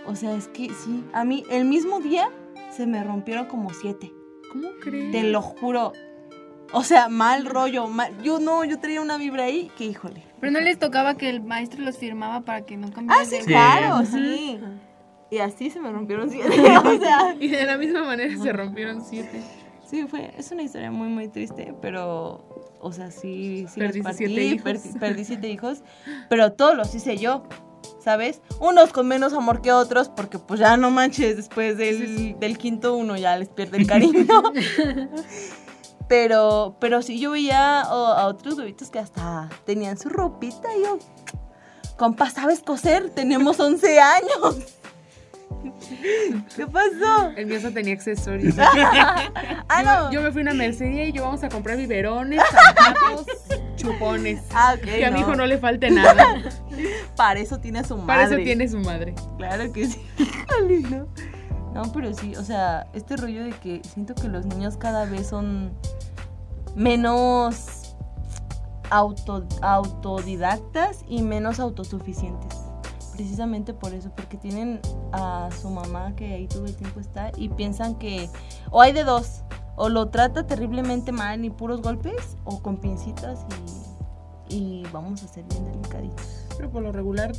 O 0.06 0.16
sea, 0.16 0.36
es 0.36 0.48
que 0.48 0.68
sí. 0.76 1.04
A 1.12 1.24
mí, 1.26 1.44
el 1.50 1.66
mismo 1.66 2.00
día 2.02 2.30
se 2.72 2.86
me 2.86 3.04
rompieron 3.04 3.48
como 3.48 3.74
siete. 3.74 4.14
¿Cómo 4.52 4.70
crees? 4.80 5.12
Te 5.12 5.24
lo 5.24 5.42
juro. 5.42 5.94
O 6.72 6.84
sea, 6.84 7.10
mal 7.10 7.46
rollo. 7.46 7.88
mal- 7.88 8.22
Yo 8.22 8.40
no, 8.40 8.64
yo 8.64 8.80
traía 8.80 9.02
una 9.02 9.18
vibra 9.18 9.46
ahí 9.46 9.72
que, 9.78 9.86
híjole. 9.86 10.24
Pero 10.40 10.52
no 10.52 10.60
les 10.60 10.78
tocaba 10.80 11.16
que 11.18 11.30
el 11.30 11.42
maestro 11.42 11.82
los 11.84 11.98
firmaba 11.98 12.42
para 12.42 12.62
que 12.66 12.78
no 12.78 12.92
cambiaran 12.92 13.24
Ah, 13.24 13.26
sí, 13.30 13.38
de- 13.40 13.46
claro, 13.46 14.06
sí. 14.06 14.60
Y 15.32 15.38
así 15.40 15.70
se 15.70 15.80
me 15.80 15.92
rompieron 15.92 16.30
siete. 16.32 16.50
o 16.50 17.00
sea, 17.00 17.36
Y 17.40 17.48
de 17.48 17.66
la 17.66 17.78
misma 17.78 18.04
manera 18.04 18.36
se 18.42 18.52
rompieron 18.54 19.04
siete. 19.04 19.42
Sí, 19.90 20.06
fue, 20.08 20.32
es 20.38 20.52
una 20.52 20.62
historia 20.62 20.92
muy, 20.92 21.08
muy 21.08 21.28
triste, 21.30 21.74
pero, 21.82 22.46
o 22.80 22.92
sea, 22.94 23.10
sí, 23.10 23.66
sí 23.74 23.80
partí, 23.80 24.02
siete 24.14 24.44
hijos. 24.44 24.62
per- 24.64 25.00
perdí 25.00 25.26
siete 25.26 25.50
hijos, 25.50 25.82
pero 26.30 26.52
todos 26.54 26.76
los 26.78 26.94
hice 26.94 27.18
yo, 27.18 27.42
¿sabes? 28.00 28.44
Unos 28.60 28.94
con 28.94 29.08
menos 29.08 29.34
amor 29.34 29.64
que 29.64 29.72
otros, 29.72 30.08
porque 30.10 30.38
pues 30.38 30.60
ya 30.60 30.78
no 30.78 30.92
manches, 30.92 31.38
después 31.38 31.76
del, 31.80 31.98
Sí, 31.98 32.18
sí. 32.18 32.36
del 32.40 32.60
quinto 32.60 32.96
uno 32.96 33.18
ya 33.18 33.36
les 33.38 33.50
pierde 33.50 33.80
el 33.80 33.88
cariño. 33.88 34.28
pero, 36.10 36.76
pero 36.82 37.02
sí, 37.02 37.20
yo 37.20 37.32
veía 37.32 37.80
a 37.82 38.26
otros 38.28 38.58
bebitos 38.58 38.90
que 38.90 39.00
hasta 39.00 39.48
tenían 39.66 39.98
su 39.98 40.10
ropita 40.10 40.68
y 40.76 40.84
yo, 40.84 41.00
compa, 41.96 42.30
¿sabes 42.30 42.62
coser? 42.62 43.10
Tenemos 43.12 43.60
11 43.60 44.00
años. 44.02 44.58
¿Qué 46.56 46.66
pasó? 46.68 47.32
El 47.36 47.46
mío 47.48 47.58
hasta 47.58 47.72
tenía 47.72 47.94
accesorios. 47.94 48.56
Ah, 49.72 49.84
no. 49.84 50.12
Yo 50.12 50.22
me 50.22 50.32
fui 50.32 50.42
a 50.42 50.44
una 50.44 50.54
mercería 50.56 51.06
y 51.06 51.12
yo 51.12 51.24
vamos 51.24 51.44
a 51.44 51.50
comprar 51.50 51.78
biberones, 51.78 52.42
zapatos, 52.50 53.26
chupones. 53.76 54.42
Ah, 54.52 54.76
Que 54.82 55.06
a 55.06 55.12
mi 55.12 55.20
hijo 55.20 55.36
no 55.36 55.46
le 55.46 55.60
falte 55.60 55.92
nada. 55.92 56.42
Para 57.16 57.40
eso 57.40 57.60
tiene 57.60 57.80
a 57.80 57.84
su 57.84 57.96
madre. 57.96 58.08
Para 58.08 58.24
eso 58.24 58.36
tiene 58.38 58.68
su 58.68 58.80
madre. 58.80 59.14
Claro 59.38 59.72
que 59.72 59.86
sí. 59.86 60.02
No, 61.74 61.92
pero 61.94 62.14
sí, 62.16 62.36
o 62.36 62.44
sea, 62.44 62.88
este 62.94 63.16
rollo 63.16 63.44
de 63.44 63.52
que 63.52 63.82
siento 63.94 64.16
que 64.16 64.28
los 64.28 64.46
niños 64.48 64.76
cada 64.78 65.06
vez 65.06 65.28
son 65.28 65.72
menos 66.76 67.96
auto, 68.90 69.44
autodidactas 69.62 71.04
y 71.08 71.22
menos 71.22 71.60
autosuficientes. 71.60 72.58
Precisamente 73.14 73.74
por 73.74 73.94
eso, 73.94 74.10
porque 74.16 74.38
tienen 74.38 74.80
a 75.12 75.50
su 75.52 75.70
mamá 75.70 76.16
que 76.16 76.34
ahí 76.34 76.48
todo 76.48 76.66
el 76.66 76.76
tiempo 76.76 77.00
está 77.00 77.32
y 77.36 77.50
piensan 77.50 77.96
que 77.96 78.30
o 78.72 78.82
hay 78.82 78.94
de 78.94 79.04
dos, 79.04 79.44
o 79.76 79.90
lo 79.90 80.08
trata 80.08 80.48
terriblemente 80.48 81.12
mal 81.12 81.44
y 81.44 81.50
puros 81.50 81.82
golpes, 81.82 82.38
o 82.46 82.60
con 82.62 82.78
pincitas 82.78 83.46
y, 84.50 84.56
y 84.56 84.84
vamos 84.94 85.24
a 85.24 85.28
ser 85.28 85.44
bien 85.46 85.66
delicaditos. 85.66 86.48
Pero 86.56 86.70
por 86.70 86.82
lo 86.82 86.92
regular 86.92 87.34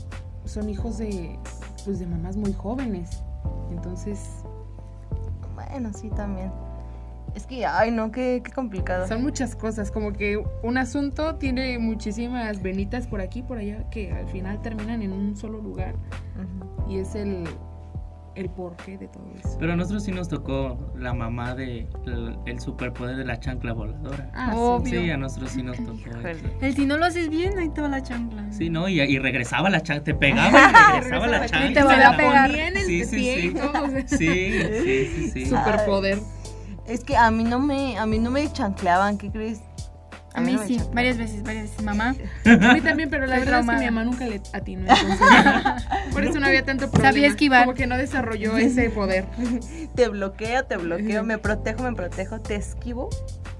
son 0.44 0.68
hijos 0.68 0.98
de, 0.98 1.38
pues, 1.84 1.98
de 1.98 2.06
mamás 2.06 2.36
muy 2.36 2.52
jóvenes. 2.52 3.22
Entonces, 3.70 4.20
Bueno, 5.54 5.90
sí, 5.94 6.08
también. 6.10 6.52
Es 7.34 7.46
que, 7.46 7.64
ay, 7.64 7.90
no, 7.90 8.10
qué, 8.10 8.42
qué 8.44 8.52
complicado. 8.52 9.06
son 9.06 9.22
muchas 9.22 9.54
cosas. 9.54 9.90
Como 9.90 10.12
que 10.12 10.42
un 10.62 10.78
asunto 10.78 11.36
tiene 11.36 11.78
muchísimas 11.78 12.62
venitas 12.62 13.06
por 13.06 13.20
aquí, 13.20 13.42
por 13.42 13.58
allá, 13.58 13.88
que 13.90 14.12
al 14.12 14.26
final 14.28 14.60
terminan 14.62 15.02
en 15.02 15.12
un 15.12 15.36
solo 15.36 15.58
lugar. 15.60 15.94
Y 16.88 16.98
es 16.98 17.14
el, 17.14 17.44
el 18.34 18.50
porqué 18.50 18.98
de 18.98 19.06
todo 19.08 19.24
eso. 19.38 19.56
Pero 19.60 19.72
a 19.74 19.76
nosotros 19.76 20.02
sí 20.02 20.10
nos 20.10 20.28
tocó 20.28 20.92
la 20.96 21.14
mamá 21.14 21.54
de 21.54 21.86
el, 22.06 22.36
el 22.46 22.60
superpoder 22.60 23.16
de 23.16 23.24
la 23.24 23.38
chancla 23.38 23.72
voladora. 23.74 24.28
Ah, 24.34 24.52
Obvio. 24.56 25.00
Sí, 25.00 25.10
a 25.10 25.16
nosotros 25.16 25.52
sí 25.52 25.62
nos 25.62 25.76
tocó. 25.78 25.98
El 26.60 26.74
si 26.74 26.84
no 26.86 26.98
lo 26.98 27.04
haces 27.04 27.28
bien, 27.28 27.58
ahí 27.58 27.68
te 27.68 27.80
va 27.80 27.88
la 27.88 28.02
chancla. 28.02 28.50
Sí, 28.52 28.70
¿no? 28.70 28.88
Y, 28.88 29.00
y 29.00 29.18
regresaba 29.20 29.70
la 29.70 29.82
chancla, 29.82 30.02
te 30.04 30.14
pegaba 30.14 30.50
y 30.98 31.00
regresaba 31.00 31.26
la 31.28 31.46
chancla. 31.46 31.70
Y 31.70 31.74
te 31.74 31.82
volvió 31.84 32.08
a 32.08 32.16
pegar. 32.16 32.50
Sí, 32.86 33.04
sí, 33.04 33.04
sí. 33.04 33.54
Sí, 34.06 34.16
sí, 34.18 35.06
sí, 35.14 35.30
sí. 35.30 35.46
Superpoder. 35.46 36.18
Es 36.90 37.04
que 37.04 37.16
a 37.16 37.30
mí 37.30 37.44
no 37.44 37.60
me, 37.60 37.96
a 37.98 38.04
mí 38.06 38.18
no 38.18 38.30
me 38.32 38.50
chancleaban, 38.52 39.16
¿qué 39.16 39.30
crees? 39.30 39.60
A 40.34 40.40
mí 40.40 40.52
no 40.52 40.58
sí, 40.58 40.76
chancleaban. 40.76 40.94
varias 40.94 41.18
veces, 41.18 41.42
varias 41.44 41.64
veces. 41.70 41.82
Mamá, 41.84 42.16
A 42.44 42.72
mí 42.74 42.80
también, 42.80 43.10
pero 43.10 43.26
la 43.26 43.38
verdad 43.38 43.60
es 43.60 43.66
que 43.66 43.74
traumada. 43.74 43.78
mi 43.78 43.84
mamá 43.86 44.04
nunca 44.04 44.26
le 44.26 44.40
atinó. 44.52 44.86
por 46.12 46.24
eso 46.24 46.40
no 46.40 46.46
había 46.46 46.64
tanto 46.64 46.90
problema. 46.90 47.12
Sabía 47.12 47.28
esquivar. 47.28 47.64
Como 47.64 47.76
que 47.76 47.86
no 47.86 47.96
desarrolló 47.96 48.56
ese 48.56 48.90
poder. 48.90 49.26
Te 49.94 50.08
bloqueo, 50.08 50.64
te 50.64 50.76
bloqueo, 50.76 51.22
me 51.24 51.38
protejo, 51.38 51.82
me 51.84 51.94
protejo, 51.94 52.40
te 52.40 52.56
esquivo. 52.56 53.08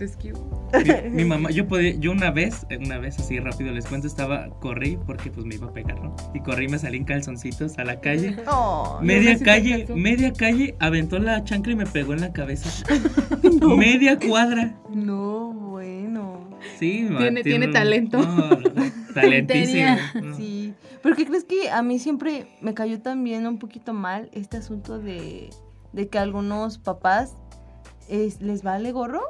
Te 0.00 0.06
esquivo. 0.06 0.70
Mi, 1.04 1.10
mi 1.10 1.24
mamá, 1.28 1.50
yo 1.50 1.68
podía, 1.68 1.94
yo 1.96 2.10
una 2.12 2.30
vez, 2.30 2.66
una 2.84 2.96
vez 2.96 3.18
así 3.18 3.38
rápido 3.38 3.70
les 3.70 3.84
cuento, 3.84 4.06
estaba, 4.06 4.48
corrí 4.60 4.98
porque 5.06 5.30
pues 5.30 5.44
me 5.44 5.56
iba 5.56 5.66
a 5.66 5.72
pegar, 5.74 6.02
¿no? 6.02 6.16
Y 6.34 6.40
corrí, 6.40 6.68
me 6.68 6.78
salí 6.78 6.96
en 6.96 7.04
calzoncitos 7.04 7.78
a 7.78 7.84
la 7.84 8.00
calle. 8.00 8.34
Oh, 8.46 8.98
Media 9.02 9.38
calle, 9.38 9.86
media 9.94 10.32
calle, 10.32 10.74
aventó 10.80 11.18
la 11.18 11.44
chancla 11.44 11.74
y 11.74 11.76
me 11.76 11.84
pegó 11.86 12.14
en 12.14 12.22
la 12.22 12.32
cabeza. 12.32 12.70
Media 13.76 14.18
cuadra. 14.18 14.74
no, 14.88 15.52
bueno. 15.52 16.48
Sí, 16.78 17.06
Tiene- 17.18 17.42
tiene 17.42 17.68
talento. 17.68 18.18
no, 18.18 18.58
talentísimo. 19.14 19.66
Tenía. 19.66 19.98
no. 20.22 20.36
Sí. 20.36 20.72
¿Pero 21.02 21.14
qué 21.16 21.26
crees 21.26 21.44
que 21.44 21.70
a 21.70 21.82
mí 21.82 21.98
siempre 21.98 22.46
me 22.62 22.72
cayó 22.74 23.00
también 23.02 23.46
un 23.46 23.58
poquito 23.58 23.92
mal 23.92 24.30
este 24.32 24.56
asunto 24.56 24.98
de, 24.98 25.50
de 25.92 26.08
que 26.08 26.18
a 26.18 26.22
algunos 26.22 26.78
papás 26.78 27.34
es- 28.08 28.40
les 28.40 28.62
vale 28.62 28.92
gorro 28.92 29.22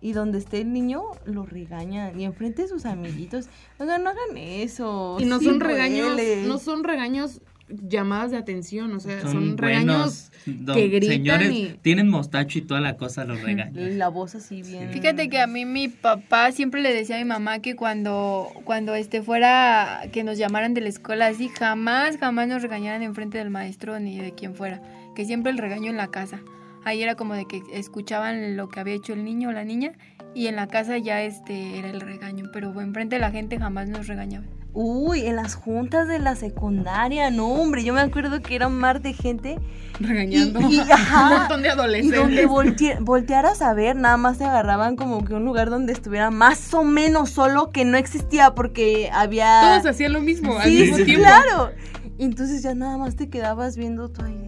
y 0.00 0.12
donde 0.12 0.38
esté 0.38 0.60
el 0.60 0.72
niño 0.72 1.02
lo 1.24 1.44
regañan 1.44 2.18
y 2.18 2.24
enfrente 2.24 2.62
de 2.62 2.68
sus 2.68 2.86
amiguitos. 2.86 3.46
Oigan, 3.78 4.02
no 4.04 4.10
hagan 4.10 4.36
eso. 4.36 5.16
Y 5.18 5.24
no 5.24 5.38
sí 5.38 5.46
son 5.46 5.60
regaños, 5.60 6.12
duele. 6.12 6.42
no 6.46 6.58
son 6.58 6.84
regaños 6.84 7.40
llamadas 7.68 8.30
de 8.30 8.38
atención, 8.38 8.94
o 8.94 9.00
sea, 9.00 9.20
son, 9.20 9.32
Son, 9.32 9.58
regaños 9.58 10.30
buenos, 10.46 10.74
que 10.76 10.88
gritan 10.88 11.16
señores, 11.16 11.50
y- 11.52 11.78
tienen 11.82 12.08
mostacho 12.08 12.58
y 12.58 12.62
toda 12.62 12.80
la 12.80 12.96
cosa 12.96 13.24
los 13.24 13.42
regañan. 13.42 13.98
La 13.98 14.08
voz 14.08 14.34
así 14.34 14.62
bien. 14.62 14.90
Fíjate 14.90 15.28
que 15.28 15.38
a 15.40 15.46
mí 15.46 15.66
mi 15.66 15.88
papá 15.88 16.50
siempre 16.52 16.80
le 16.80 16.94
decía 16.94 17.16
a 17.16 17.18
mi 17.18 17.26
mamá 17.26 17.58
que 17.58 17.76
cuando, 17.76 18.48
cuando 18.64 18.94
este 18.94 19.22
fuera, 19.22 20.02
que 20.12 20.24
nos 20.24 20.38
llamaran 20.38 20.72
de 20.72 20.80
la 20.80 20.88
escuela 20.88 21.26
así, 21.26 21.48
jamás, 21.48 22.16
jamás 22.16 22.48
nos 22.48 22.62
regañaran 22.62 23.02
enfrente 23.02 23.36
del 23.36 23.50
maestro 23.50 24.00
ni 24.00 24.18
de 24.18 24.32
quien 24.32 24.54
fuera, 24.54 24.80
que 25.14 25.26
siempre 25.26 25.52
el 25.52 25.58
regaño 25.58 25.90
en 25.90 25.98
la 25.98 26.08
casa. 26.08 26.40
Ahí 26.88 27.02
era 27.02 27.14
como 27.14 27.34
de 27.34 27.46
que 27.46 27.62
escuchaban 27.72 28.56
lo 28.56 28.68
que 28.68 28.80
había 28.80 28.94
hecho 28.94 29.12
el 29.12 29.24
niño 29.24 29.50
o 29.50 29.52
la 29.52 29.64
niña 29.64 29.92
y 30.34 30.46
en 30.46 30.56
la 30.56 30.66
casa 30.66 30.98
ya 30.98 31.22
este 31.22 31.78
era 31.78 31.90
el 31.90 32.00
regaño, 32.00 32.46
pero 32.52 32.78
enfrente 32.80 33.16
de 33.16 33.20
la 33.20 33.30
gente 33.30 33.58
jamás 33.58 33.88
nos 33.88 34.06
regañaban. 34.06 34.48
Uy, 34.74 35.22
en 35.26 35.34
las 35.36 35.54
juntas 35.54 36.06
de 36.08 36.18
la 36.18 36.36
secundaria, 36.36 37.30
no, 37.30 37.48
hombre, 37.48 37.82
yo 37.82 37.94
me 37.94 38.00
acuerdo 38.00 38.42
que 38.42 38.54
era 38.54 38.66
un 38.68 38.78
mar 38.78 39.00
de 39.00 39.12
gente 39.12 39.58
regañando. 39.98 40.60
Y- 40.60 40.76
y- 40.76 40.80
un 41.22 41.38
montón 41.38 41.62
de 41.62 41.68
y 41.68 41.70
adolescentes. 41.72 42.20
donde 42.20 42.46
volte- 42.46 42.98
voltearas 43.00 43.60
a 43.62 43.72
ver, 43.74 43.96
nada 43.96 44.16
más 44.18 44.38
te 44.38 44.44
agarraban 44.44 44.94
como 44.96 45.24
que 45.24 45.34
un 45.34 45.44
lugar 45.44 45.70
donde 45.70 45.92
estuviera 45.92 46.30
más 46.30 46.72
o 46.74 46.84
menos 46.84 47.30
solo 47.30 47.70
que 47.70 47.84
no 47.84 47.96
existía 47.96 48.54
porque 48.54 49.10
había... 49.12 49.60
Todos 49.80 49.86
hacían 49.94 50.12
lo 50.12 50.20
mismo 50.20 50.56
al 50.58 50.64
Sí, 50.68 50.80
mismo 50.82 50.96
sí, 50.98 51.04
tiempo. 51.04 51.24
claro. 51.24 51.70
Y 52.18 52.24
entonces 52.24 52.62
ya 52.62 52.74
nada 52.74 52.96
más 52.98 53.16
te 53.16 53.28
quedabas 53.30 53.76
viendo 53.76 54.10
ahí 54.24 54.32
manches. 54.34 54.47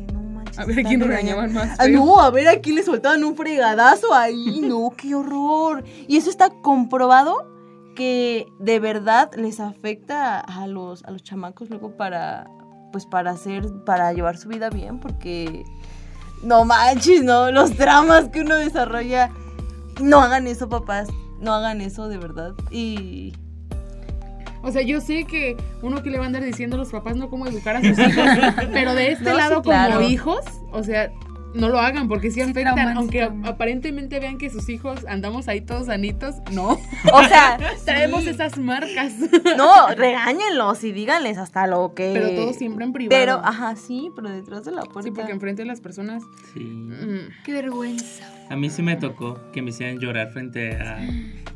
A 0.60 0.64
ver 0.64 0.80
a 0.80 0.82
quién 0.82 1.00
regañando". 1.00 1.06
regañaban 1.06 1.52
más. 1.52 1.80
Ah, 1.80 1.88
no, 1.88 2.20
a 2.20 2.30
ver 2.30 2.48
a 2.48 2.60
quién 2.60 2.76
le 2.76 2.82
soltaban 2.82 3.24
un 3.24 3.36
fregadazo 3.36 4.14
ahí. 4.14 4.60
No, 4.62 4.90
qué 4.96 5.14
horror. 5.14 5.84
Y 6.06 6.16
eso 6.16 6.30
está 6.30 6.50
comprobado 6.50 7.46
que 7.94 8.46
de 8.58 8.80
verdad 8.80 9.30
les 9.36 9.60
afecta 9.60 10.40
a 10.40 10.66
los, 10.66 11.04
a 11.04 11.10
los 11.10 11.22
chamacos 11.22 11.70
luego 11.70 11.96
para, 11.96 12.48
pues 12.92 13.06
para 13.06 13.32
hacer, 13.32 13.64
para 13.84 14.12
llevar 14.12 14.36
su 14.36 14.48
vida 14.48 14.70
bien, 14.70 15.00
porque 15.00 15.64
no 16.42 16.64
manches, 16.64 17.22
no, 17.22 17.50
los 17.50 17.76
dramas 17.76 18.28
que 18.28 18.40
uno 18.40 18.54
desarrolla. 18.54 19.30
No 20.00 20.20
hagan 20.20 20.46
eso, 20.46 20.68
papás. 20.68 21.08
No 21.40 21.54
hagan 21.54 21.80
eso 21.80 22.08
de 22.08 22.18
verdad. 22.18 22.54
Y 22.70 23.34
O 24.62 24.70
sea, 24.70 24.82
yo 24.82 25.00
sé 25.00 25.24
que 25.24 25.56
uno 25.82 26.02
que 26.02 26.10
le 26.10 26.18
va 26.18 26.24
a 26.24 26.26
andar 26.26 26.44
diciendo 26.44 26.76
a 26.76 26.78
los 26.78 26.90
papás 26.90 27.16
no 27.16 27.30
cómo 27.30 27.46
educar 27.46 27.76
a 27.76 27.80
sus 27.80 27.98
hijos, 27.98 28.26
pero 28.72 28.94
de 28.94 29.12
este 29.12 29.24
No, 29.24 29.30
sí, 29.32 29.36
lado 29.36 29.62
claro. 29.62 29.94
como 29.96 30.08
hijos, 30.08 30.44
o 30.72 30.82
sea, 30.82 31.10
no 31.52 31.68
lo 31.68 31.80
hagan 31.80 32.06
porque 32.06 32.30
sí 32.30 32.36
Sí 32.36 32.42
afectan, 32.42 32.76
sí 32.76 32.94
aunque 32.96 33.22
aparentemente 33.22 34.20
vean 34.20 34.38
que 34.38 34.50
sus 34.50 34.68
hijos 34.68 35.04
andamos 35.08 35.48
ahí 35.48 35.60
todos 35.62 35.86
sanitos, 35.86 36.36
no, 36.52 36.78
o 37.12 37.24
sea, 37.28 37.58
traemos 37.84 38.22
sí. 38.22 38.28
esas 38.30 38.56
marcas. 38.58 39.14
No, 39.56 39.88
regáñenlos 39.96 40.84
y 40.84 40.92
díganles 40.92 41.38
hasta 41.38 41.66
lo 41.66 41.92
que. 41.94 42.12
Pero 42.14 42.30
todo 42.36 42.52
siempre 42.52 42.84
en 42.84 42.92
privado. 42.92 43.18
Pero, 43.20 43.40
ajá, 43.44 43.74
sí, 43.74 44.10
pero 44.14 44.30
detrás 44.30 44.64
de 44.64 44.70
la 44.72 44.82
puerta. 44.82 45.02
Sí, 45.02 45.10
porque 45.10 45.32
enfrente 45.32 45.62
de 45.62 45.66
las 45.66 45.80
personas. 45.80 46.22
Sí. 46.54 46.60
mm, 46.60 47.42
Qué 47.44 47.52
vergüenza. 47.52 48.24
A 48.48 48.54
mí 48.56 48.70
sí 48.70 48.82
me 48.82 48.94
tocó 48.96 49.38
que 49.52 49.62
me 49.62 49.70
hicieran 49.70 49.98
llorar 49.98 50.30
frente 50.32 50.76
a... 50.76 50.98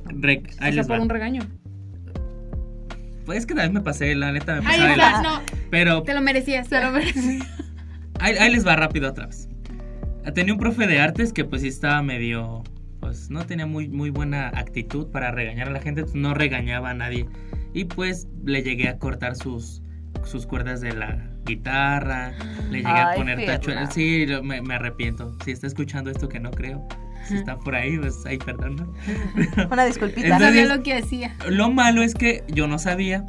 Re- 0.07 0.43
o 0.45 0.65
Ahí 0.65 0.73
sea, 0.73 0.83
les 0.83 0.87
por 0.89 0.99
va. 0.99 1.03
un 1.03 1.09
regaño. 1.09 1.43
Pues 3.25 3.39
es 3.39 3.47
que 3.47 3.55
también 3.55 3.73
me 3.73 3.81
pasé, 3.81 4.15
la 4.15 4.33
neta 4.33 4.61
me 4.61 4.69
Ahí 4.69 4.79
pasaba 4.79 4.87
de 4.87 4.93
está, 4.95 5.11
la- 5.13 5.23
no, 5.23 5.43
Pero 5.71 6.03
Te 6.03 6.15
lo 6.15 6.21
merecías. 6.21 6.69
se 6.69 6.81
lo 6.81 6.91
merece. 6.93 7.39
ahí, 8.21 8.37
ahí 8.37 8.53
les 8.53 8.67
va 8.67 8.77
rápido 8.77 9.09
otra 9.11 9.27
vez. 9.27 9.49
Tenía 10.35 10.53
un 10.55 10.59
profe 10.61 10.87
de 10.87 11.01
artes 11.01 11.33
que 11.33 11.45
pues 11.45 11.63
sí 11.63 11.69
estaba 11.69 12.03
medio... 12.03 12.63
Pues 13.01 13.29
no 13.29 13.45
tenía 13.45 13.67
muy, 13.67 13.89
muy 13.89 14.09
buena 14.09 14.49
actitud 14.49 15.09
para 15.11 15.31
regañar 15.31 15.69
a 15.69 15.73
la 15.73 15.81
gente, 15.83 16.05
no 16.15 16.33
regañaba 16.33 16.89
a 16.91 16.95
nadie. 16.95 17.27
Y 17.75 17.85
pues 17.85 18.29
le 18.45 18.63
llegué 18.63 18.89
a 18.89 18.99
cortar 18.99 19.37
sus, 19.37 19.83
sus 20.25 20.47
cuerdas 20.47 20.81
de 20.81 20.95
la 20.95 21.19
guitarra, 21.45 22.33
le 22.71 22.79
llegué 22.79 22.89
a 22.89 23.11
Ay, 23.11 23.19
poner 23.19 23.45
tacho. 23.45 23.67
Fernanda. 23.67 23.91
Sí, 23.91 24.25
me, 24.43 24.63
me 24.63 24.75
arrepiento. 24.77 25.37
Si 25.45 25.51
está 25.51 25.67
escuchando 25.67 26.11
esto 26.11 26.31
que 26.31 26.41
no 26.41 26.51
creo, 26.51 26.89
si 27.27 27.37
está 27.37 27.57
por 27.57 27.75
ahí, 27.75 27.99
pues 27.99 28.25
ay, 28.27 28.39
perdón. 28.39 28.77
¿no? 28.77 29.67
Una 29.71 29.85
disculpita. 29.85 30.27
Entonces- 30.27 30.49
Sabía 30.49 30.77
lo 30.77 30.83
que 30.83 30.95
hacía. 30.95 31.35
Lo 31.49 31.71
malo 31.71 32.03
es 32.03 32.15
que 32.15 32.45
yo 32.49 32.67
no 32.67 32.79
sabía 32.79 33.25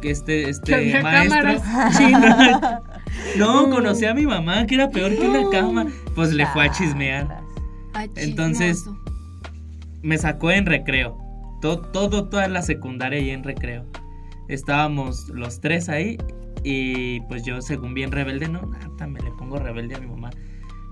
que 0.00 0.10
este, 0.10 0.48
este 0.48 1.00
maestro. 1.02 1.60
Sí, 1.92 2.12
no, 2.12 3.64
no, 3.64 3.70
conocí 3.70 4.04
a 4.06 4.14
mi 4.14 4.26
mamá, 4.26 4.66
que 4.66 4.74
era 4.76 4.88
peor 4.90 5.14
que 5.16 5.28
una 5.28 5.48
cama. 5.50 5.86
Pues 6.14 6.32
le 6.32 6.46
fue 6.46 6.66
a 6.66 6.70
chismear. 6.70 7.40
Ay, 7.94 8.10
Entonces- 8.16 8.78
chismoso. 8.78 8.98
Me 10.02 10.16
sacó 10.16 10.50
en 10.52 10.64
recreo. 10.66 11.18
Todo, 11.60 11.80
todo, 11.80 12.28
toda 12.28 12.46
la 12.48 12.62
secundaria 12.62 13.18
ahí 13.18 13.30
en 13.30 13.42
recreo. 13.42 13.84
Estábamos 14.48 15.28
los 15.28 15.60
tres 15.60 15.88
ahí. 15.88 16.16
Y 16.64 17.20
pues 17.22 17.44
yo, 17.44 17.60
según 17.62 17.94
bien 17.94 18.10
rebelde, 18.12 18.48
no, 18.48 18.62
nada, 18.62 19.06
me 19.06 19.20
le 19.20 19.30
pongo 19.32 19.58
rebelde 19.58 19.94
a 19.96 19.98
mi 20.00 20.06
mamá. 20.06 20.30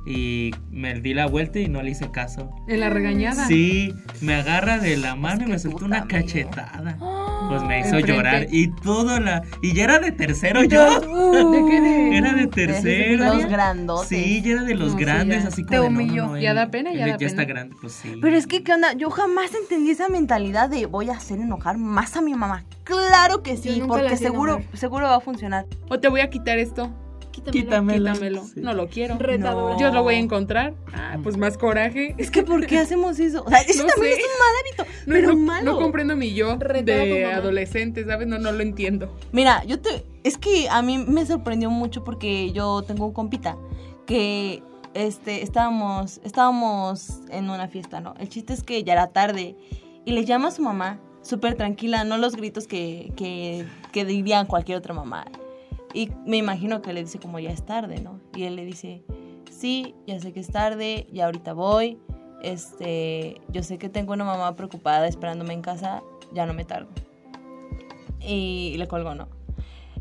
Y 0.06 0.52
me 0.70 0.94
di 1.00 1.14
la 1.14 1.26
vuelta 1.26 1.58
y 1.58 1.68
no 1.68 1.82
le 1.82 1.90
hice 1.90 2.10
caso. 2.12 2.48
En 2.68 2.78
la 2.80 2.90
regañada. 2.90 3.46
Sí, 3.46 3.92
me 4.20 4.34
agarra 4.36 4.78
de 4.78 4.96
la 4.96 5.16
mano 5.16 5.42
y 5.42 5.44
que 5.46 5.50
me 5.52 5.58
soltó 5.58 5.84
una 5.84 6.06
cachetada. 6.06 6.96
Pues 7.48 7.62
me 7.62 7.78
hizo 7.78 7.96
Enfrente. 7.98 8.12
llorar 8.12 8.46
y 8.50 8.72
todo 8.82 9.20
la 9.20 9.42
y 9.62 9.72
ya 9.72 9.84
era 9.84 9.98
de 10.00 10.10
tercero 10.10 10.64
yo. 10.64 10.98
¿De 11.00 11.70
qué 11.70 11.80
de- 11.80 12.16
Era 12.16 12.32
de 12.32 12.40
De 12.40 12.46
tercero. 12.48 13.24
Los 13.34 13.44
grandotes. 13.46 14.08
Sí, 14.08 14.42
ya 14.42 14.52
era 14.52 14.62
de 14.64 14.74
los 14.74 14.94
No, 14.94 14.98
grandes, 14.98 15.42
ya. 15.42 15.48
así 15.50 15.62
Te 15.64 15.76
como 15.76 15.82
de, 15.82 15.90
no, 15.90 15.96
humilló. 16.00 16.22
no, 16.26 16.32
no, 16.32 16.38
Ya 16.40 16.54
da 16.54 16.70
pena, 16.70 16.92
ya 16.92 17.04
él 17.04 17.10
da 17.10 17.16
está 17.26 17.42
pena. 17.42 17.44
grande, 17.44 17.76
pues 17.80 17.92
sí. 17.92 18.18
Pero 18.20 18.36
es 18.36 18.48
que, 18.48 18.64
¿qué 18.64 18.72
onda? 18.72 18.94
Yo 18.94 19.10
jamás 19.10 19.54
entendí 19.54 19.90
esa 19.90 20.08
mentalidad 20.08 20.68
de 20.70 20.86
voy 20.86 21.10
a 21.10 21.12
hacer 21.12 21.38
enojar 21.38 21.78
más 21.78 22.16
a 22.16 22.22
mi 22.22 22.34
mamá. 22.34 22.64
Claro 22.82 23.42
que 23.44 23.56
sí, 23.56 23.80
porque 23.86 24.16
seguro, 24.16 24.56
enojar. 24.56 24.76
seguro 24.78 25.06
va 25.06 25.16
a 25.16 25.20
funcionar. 25.20 25.66
O 25.88 26.00
te 26.00 26.08
voy 26.08 26.22
a 26.22 26.30
quitar 26.30 26.58
esto. 26.58 26.90
Quítamelo. 27.36 27.62
Quítamelo. 27.62 28.12
Quítamelo. 28.12 28.44
Sí. 28.44 28.60
No 28.60 28.74
lo 28.74 28.88
quiero. 28.88 29.18
Retadora. 29.18 29.74
No. 29.74 29.80
Yo 29.80 29.90
lo 29.92 30.02
voy 30.02 30.14
a 30.16 30.18
encontrar. 30.18 30.74
Ah, 30.92 31.18
pues 31.22 31.36
más 31.36 31.56
coraje. 31.58 32.14
Es 32.18 32.30
que, 32.30 32.42
¿por 32.42 32.66
qué 32.66 32.78
hacemos 32.78 33.18
eso? 33.18 33.42
O 33.44 33.48
sea, 33.48 33.60
eso 33.60 33.82
No 33.84 33.88
también 33.88 34.14
sé. 34.14 34.20
es 34.20 34.26
un 34.26 34.38
mal 34.38 34.54
hábito. 34.60 35.04
No, 35.06 35.12
pero 35.14 35.28
no, 35.28 35.36
malo. 35.36 35.72
no 35.72 35.78
comprendo 35.78 36.16
mi 36.16 36.34
yo 36.34 36.56
de 36.56 37.24
adolescente, 37.26 38.04
¿sabes? 38.04 38.26
No, 38.26 38.38
no 38.38 38.52
lo 38.52 38.62
entiendo. 38.62 39.14
Mira, 39.32 39.64
yo 39.64 39.80
te. 39.80 40.04
Es 40.24 40.38
que 40.38 40.68
a 40.68 40.82
mí 40.82 40.98
me 40.98 41.24
sorprendió 41.26 41.70
mucho 41.70 42.02
porque 42.04 42.52
yo 42.52 42.82
tengo 42.82 43.06
un 43.06 43.12
compita 43.12 43.56
que 44.06 44.62
este, 44.94 45.42
estábamos, 45.42 46.20
estábamos 46.24 47.20
en 47.30 47.50
una 47.50 47.68
fiesta, 47.68 48.00
¿no? 48.00 48.14
El 48.18 48.28
chiste 48.28 48.52
es 48.54 48.62
que 48.62 48.82
ya 48.82 48.94
era 48.94 49.08
tarde 49.08 49.56
y 50.04 50.12
le 50.12 50.24
llama 50.24 50.48
a 50.48 50.50
su 50.52 50.62
mamá, 50.62 50.98
súper 51.22 51.54
tranquila, 51.54 52.04
no 52.04 52.16
los 52.18 52.34
gritos 52.36 52.66
que, 52.66 53.12
que, 53.16 53.66
que 53.92 54.04
dirían 54.04 54.46
cualquier 54.46 54.78
otra 54.78 54.94
mamá. 54.94 55.26
Y 55.94 56.10
me 56.26 56.36
imagino 56.36 56.82
que 56.82 56.92
le 56.92 57.02
dice 57.02 57.18
como 57.18 57.38
ya 57.38 57.50
es 57.50 57.64
tarde, 57.64 58.00
¿no? 58.00 58.20
Y 58.34 58.44
él 58.44 58.56
le 58.56 58.64
dice, 58.64 59.02
sí, 59.50 59.94
ya 60.06 60.20
sé 60.20 60.32
que 60.32 60.40
es 60.40 60.48
tarde, 60.48 61.06
ya 61.12 61.26
ahorita 61.26 61.52
voy. 61.52 61.98
Este, 62.42 63.40
yo 63.48 63.62
sé 63.62 63.78
que 63.78 63.88
tengo 63.88 64.12
una 64.12 64.24
mamá 64.24 64.54
preocupada 64.56 65.08
esperándome 65.08 65.54
en 65.54 65.62
casa, 65.62 66.02
ya 66.32 66.46
no 66.46 66.54
me 66.54 66.64
tardo. 66.64 66.88
Y 68.20 68.74
le 68.76 68.86
colgó, 68.88 69.14
¿no? 69.14 69.28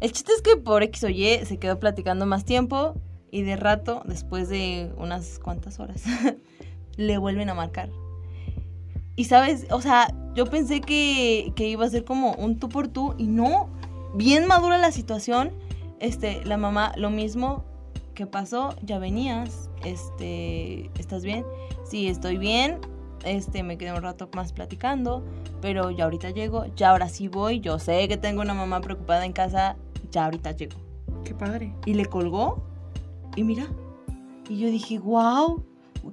El 0.02 0.12
chiste 0.12 0.34
es 0.34 0.42
que 0.42 0.58
por 0.58 0.84
X 0.84 1.04
o 1.06 1.10
Y 1.10 1.46
se 1.46 1.58
quedó 1.58 1.80
platicando 1.80 2.26
más 2.26 2.44
tiempo 2.44 2.96
Y 3.32 3.44
de 3.44 3.56
rato, 3.56 4.04
después 4.06 4.50
de 4.50 4.92
unas 4.98 5.40
cuantas 5.40 5.80
horas, 5.80 6.04
le 6.98 7.18
vuelven 7.18 7.50
a 7.50 7.54
marcar. 7.54 7.90
Y 9.16 9.26
sabes, 9.26 9.66
o 9.72 9.82
sea, 9.82 10.14
yo 10.36 10.46
pensé 10.46 10.82
que, 10.82 11.54
que 11.56 11.68
iba 11.70 11.86
a 11.86 11.90
ser 11.90 12.04
como 12.04 12.34
un 12.34 12.60
tú 12.60 12.68
por 12.68 12.90
tú 12.90 13.16
y 13.18 13.28
no, 13.28 13.70
bien 14.14 14.46
madura 14.46 14.78
la 14.78 14.92
situación. 14.92 15.54
Este, 16.00 16.44
la 16.46 16.58
mamá, 16.58 16.92
lo 16.98 17.10
mismo, 17.10 17.64
¿qué 18.14 18.26
pasó? 18.26 18.76
Ya 18.84 19.00
venías, 19.00 19.70
este, 19.84 20.90
¿estás 21.00 21.24
bien? 21.24 21.46
Sí, 21.84 22.08
estoy 22.08 22.38
bien, 22.38 22.80
este, 23.24 23.64
me 23.64 23.78
quedé 23.78 23.94
un 23.94 24.02
rato 24.02 24.30
más 24.34 24.54
platicando, 24.54 25.24
pero 25.62 25.92
ya 25.92 26.06
ahorita 26.06 26.30
llego, 26.32 26.66
ya 26.76 26.92
ahora 26.92 27.10
sí 27.10 27.28
voy, 27.28 27.60
yo 27.60 27.80
sé 27.80 28.08
que 28.08 28.18
tengo 28.18 28.42
una 28.42 28.54
mamá 28.54 28.82
preocupada 28.82 29.26
en 29.26 29.34
casa, 29.34 29.78
ya 30.12 30.26
ahorita 30.26 30.52
llego. 30.52 30.78
Qué 31.24 31.34
padre. 31.34 31.74
Y 31.86 31.94
le 31.94 32.06
colgó, 32.06 32.64
y 33.36 33.44
mira, 33.44 33.68
y 34.50 34.60
yo 34.60 34.70
dije, 34.70 35.00
wow, 35.00 35.64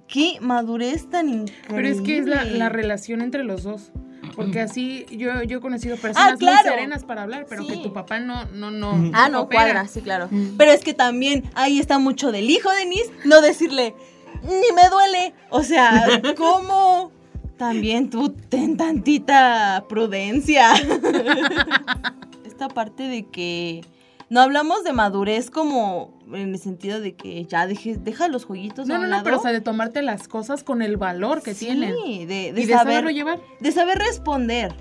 qué 0.08 0.38
madurez 0.40 1.08
tan 1.10 1.28
increíble. 1.28 1.66
Pero 1.68 1.88
es 1.88 2.00
que 2.00 2.18
es 2.18 2.26
la, 2.26 2.44
la 2.44 2.68
relación 2.68 3.20
entre 3.20 3.44
los 3.44 3.62
dos. 3.62 3.92
Porque 4.34 4.60
así 4.60 5.06
yo, 5.10 5.42
yo 5.42 5.58
he 5.58 5.60
conocido 5.60 5.96
personas 5.96 6.32
Ah, 6.34 6.36
claro. 6.38 6.62
muy 6.62 6.70
serenas 6.70 7.04
para 7.04 7.22
hablar, 7.22 7.46
pero 7.48 7.66
que 7.66 7.76
tu 7.76 7.92
papá 7.92 8.18
no, 8.20 8.44
no, 8.46 8.70
no. 8.70 9.10
Ah, 9.14 9.28
no, 9.28 9.48
cuadra, 9.48 9.86
sí, 9.88 10.00
claro. 10.02 10.28
Pero 10.58 10.72
es 10.72 10.82
que 10.82 10.94
también 10.94 11.44
ahí 11.54 11.78
está 11.78 11.98
mucho 11.98 12.32
del 12.32 12.48
hijo 12.50 12.70
de 12.70 12.86
Nis, 12.86 13.10
no 13.24 13.40
decirle, 13.40 13.94
ni 14.42 14.74
me 14.74 14.88
duele. 14.90 15.34
O 15.50 15.62
sea, 15.62 16.06
¿cómo? 16.36 17.12
También 17.58 18.10
tú 18.10 18.30
ten 18.30 18.76
tantita 18.76 19.84
prudencia. 19.88 20.72
Esta 22.44 22.68
parte 22.68 23.04
de 23.04 23.24
que 23.26 23.84
no 24.32 24.40
hablamos 24.40 24.82
de 24.82 24.94
madurez 24.94 25.50
como 25.50 26.18
en 26.32 26.54
el 26.54 26.58
sentido 26.58 27.00
de 27.02 27.14
que 27.14 27.44
ya 27.44 27.66
dejes, 27.66 28.02
deja 28.02 28.28
los 28.28 28.46
jueguitos 28.46 28.88
a 28.88 28.88
No, 28.88 28.94
un 28.94 29.00
no, 29.02 29.06
no, 29.06 29.10
lado. 29.10 29.24
pero 29.24 29.38
o 29.38 29.42
sea, 29.42 29.52
de 29.52 29.60
tomarte 29.60 30.00
las 30.00 30.26
cosas 30.26 30.64
con 30.64 30.80
el 30.80 30.96
valor 30.96 31.42
que 31.42 31.52
Sí, 31.52 31.66
tienen. 31.66 31.94
de, 31.94 32.26
de 32.26 32.48
y 32.48 32.52
de 32.52 32.72
saber, 32.72 32.78
saberlo 32.94 33.10
llevar. 33.10 33.40
de 33.60 33.72
saber 33.72 33.98
responder, 33.98 34.74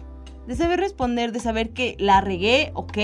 de 0.47 0.55
saber 0.55 0.79
responder, 0.79 1.33
de 1.33 1.41
saber 1.41 1.71
que 1.73 1.97
la 1.99 2.21
regué, 2.21 2.71
ok, 2.75 2.97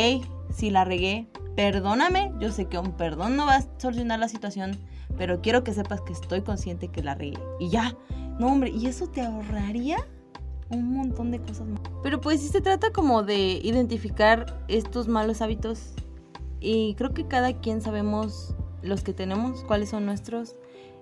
si 0.55 0.69
la 0.69 0.85
regué, 0.85 1.27
perdóname, 1.57 2.31
yo 2.39 2.49
sé 2.53 2.65
que 2.65 2.77
un 2.79 2.93
perdón 2.93 3.35
no 3.35 3.45
va 3.45 3.55
a 3.57 3.65
solucionar 3.77 4.19
la 4.19 4.29
situación, 4.29 4.77
pero 5.17 5.41
quiero 5.41 5.65
que 5.65 5.73
sepas 5.73 5.99
que 5.99 6.13
estoy 6.13 6.43
consciente 6.43 6.87
que 6.87 7.03
la 7.03 7.13
regué. 7.15 7.37
Y 7.59 7.69
ya, 7.71 7.93
no 8.39 8.47
hombre, 8.47 8.69
¿y 8.69 8.85
eso 8.87 9.07
te 9.07 9.19
ahorraría? 9.21 9.97
Un 10.69 10.93
montón 10.93 11.31
de 11.31 11.39
cosas 11.41 11.67
más. 11.67 11.81
Pero 12.03 12.21
pues 12.21 12.39
sí 12.41 12.47
se 12.47 12.61
trata 12.61 12.91
como 12.93 13.23
de 13.23 13.37
identificar 13.37 14.63
estos 14.69 15.09
malos 15.09 15.41
hábitos 15.41 15.93
y 16.59 16.95
creo 16.95 17.13
que 17.13 17.27
cada 17.27 17.59
quien 17.59 17.81
sabemos 17.81 18.55
los 18.81 19.03
que 19.03 19.13
tenemos, 19.13 19.63
cuáles 19.63 19.89
son 19.89 20.05
nuestros 20.05 20.55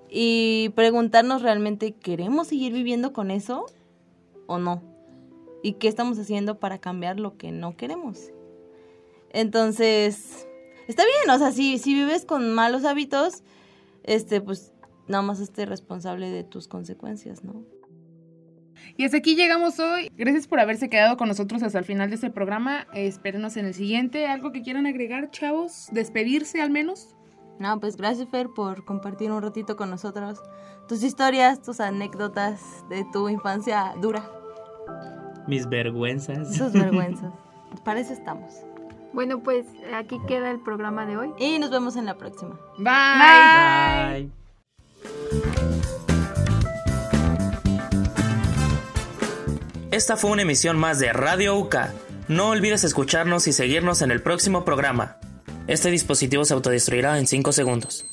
y 0.10 0.70
preguntarnos 0.76 1.41
realmente, 1.41 1.94
¿queremos 1.94 2.48
seguir 2.48 2.74
viviendo 2.74 3.13
con 3.13 3.32
eso 3.32 3.65
o 4.48 4.58
no? 4.58 4.82
¿Y 5.63 5.74
qué 5.74 5.88
estamos 5.88 6.20
haciendo 6.20 6.60
para 6.60 6.80
cambiar 6.80 7.20
lo 7.20 7.38
que 7.38 7.52
no 7.52 7.76
queremos? 7.76 8.32
Entonces, 9.32 10.48
está 10.88 11.04
bien, 11.04 11.36
o 11.36 11.39
sea, 11.39 11.52
si, 11.52 11.78
si 11.80 11.94
vives 11.94 12.26
con 12.26 12.54
malos 12.54 12.86
hábitos, 12.86 13.44
este, 14.04 14.41
pues 14.41 14.74
nada 15.08 15.24
más 15.24 15.39
esté 15.39 15.65
responsable 15.65 16.30
de 16.30 16.44
tus 16.44 16.68
consecuencias, 16.68 17.44
¿no? 17.44 17.63
Y 18.98 19.06
hasta 19.06 19.17
aquí 19.17 19.36
llegamos 19.36 19.80
hoy. 19.80 20.10
Gracias 20.15 20.48
por 20.48 20.60
haberse 20.60 20.89
quedado 20.89 21.17
con 21.17 21.28
nosotros 21.28 21.63
hasta 21.63 21.80
el 21.80 21.86
final 21.86 22.10
de 22.10 22.15
este 22.15 22.30
programa. 22.30 22.88
Eh, 22.93 23.08
espérenos 23.08 23.58
en 23.58 23.65
el 23.65 23.74
siguiente. 23.74 24.28
¿Algo 24.28 24.52
que 24.52 24.62
quieran 24.62 24.86
agregar, 24.86 25.32
chavos? 25.32 25.88
¿Despedirse 25.91 26.62
al 26.62 26.69
menos? 26.71 27.15
No, 27.60 27.80
pues 27.80 27.95
gracias 27.95 28.28
Fer 28.30 28.50
por 28.50 28.84
compartir 28.84 29.32
un 29.32 29.41
ratito 29.41 29.78
con 29.78 29.89
nosotros 29.89 30.41
tus 30.89 31.04
historias, 31.04 31.62
tus 31.62 31.80
anécdotas 31.80 32.60
de 32.89 33.06
tu 33.13 33.30
infancia 33.30 33.93
dura, 34.02 34.30
Mis 35.48 35.67
vergüenzas. 35.69 36.58
tus 36.58 36.74
vergüenzas. 36.74 37.34
Para 37.84 38.00
eso 38.02 38.12
estamos. 38.13 38.54
Bueno, 39.13 39.41
pues 39.41 39.65
aquí 39.93 40.19
queda 40.28 40.52
el 40.52 40.60
programa 40.60 41.06
de 41.06 41.15
hoy. 41.15 41.32
Y 41.39 41.58
nos 41.58 41.71
vemos 41.71 41.95
en 41.95 42.06
la 42.06 42.15
próxima. 42.17 42.60
Bye. 42.78 44.30
Bye. 45.32 45.75
Esta 49.95 50.17
fue 50.17 50.31
una 50.31 50.41
emisión 50.41 50.77
más 50.77 50.99
de 50.99 51.13
Radio 51.13 51.55
UCA. 51.55 51.93
No 52.27 52.49
olvides 52.49 52.84
escucharnos 52.84 53.47
y 53.47 53.53
seguirnos 53.53 54.01
en 54.01 54.12
el 54.12 54.21
próximo 54.21 54.65
programa. 54.65 55.19
Este 55.67 55.89
dispositivo 55.89 56.43
se 56.43 56.53
autodestruirá 56.53 57.17
en 57.17 57.27
5 57.27 57.53
segundos. 57.53 58.05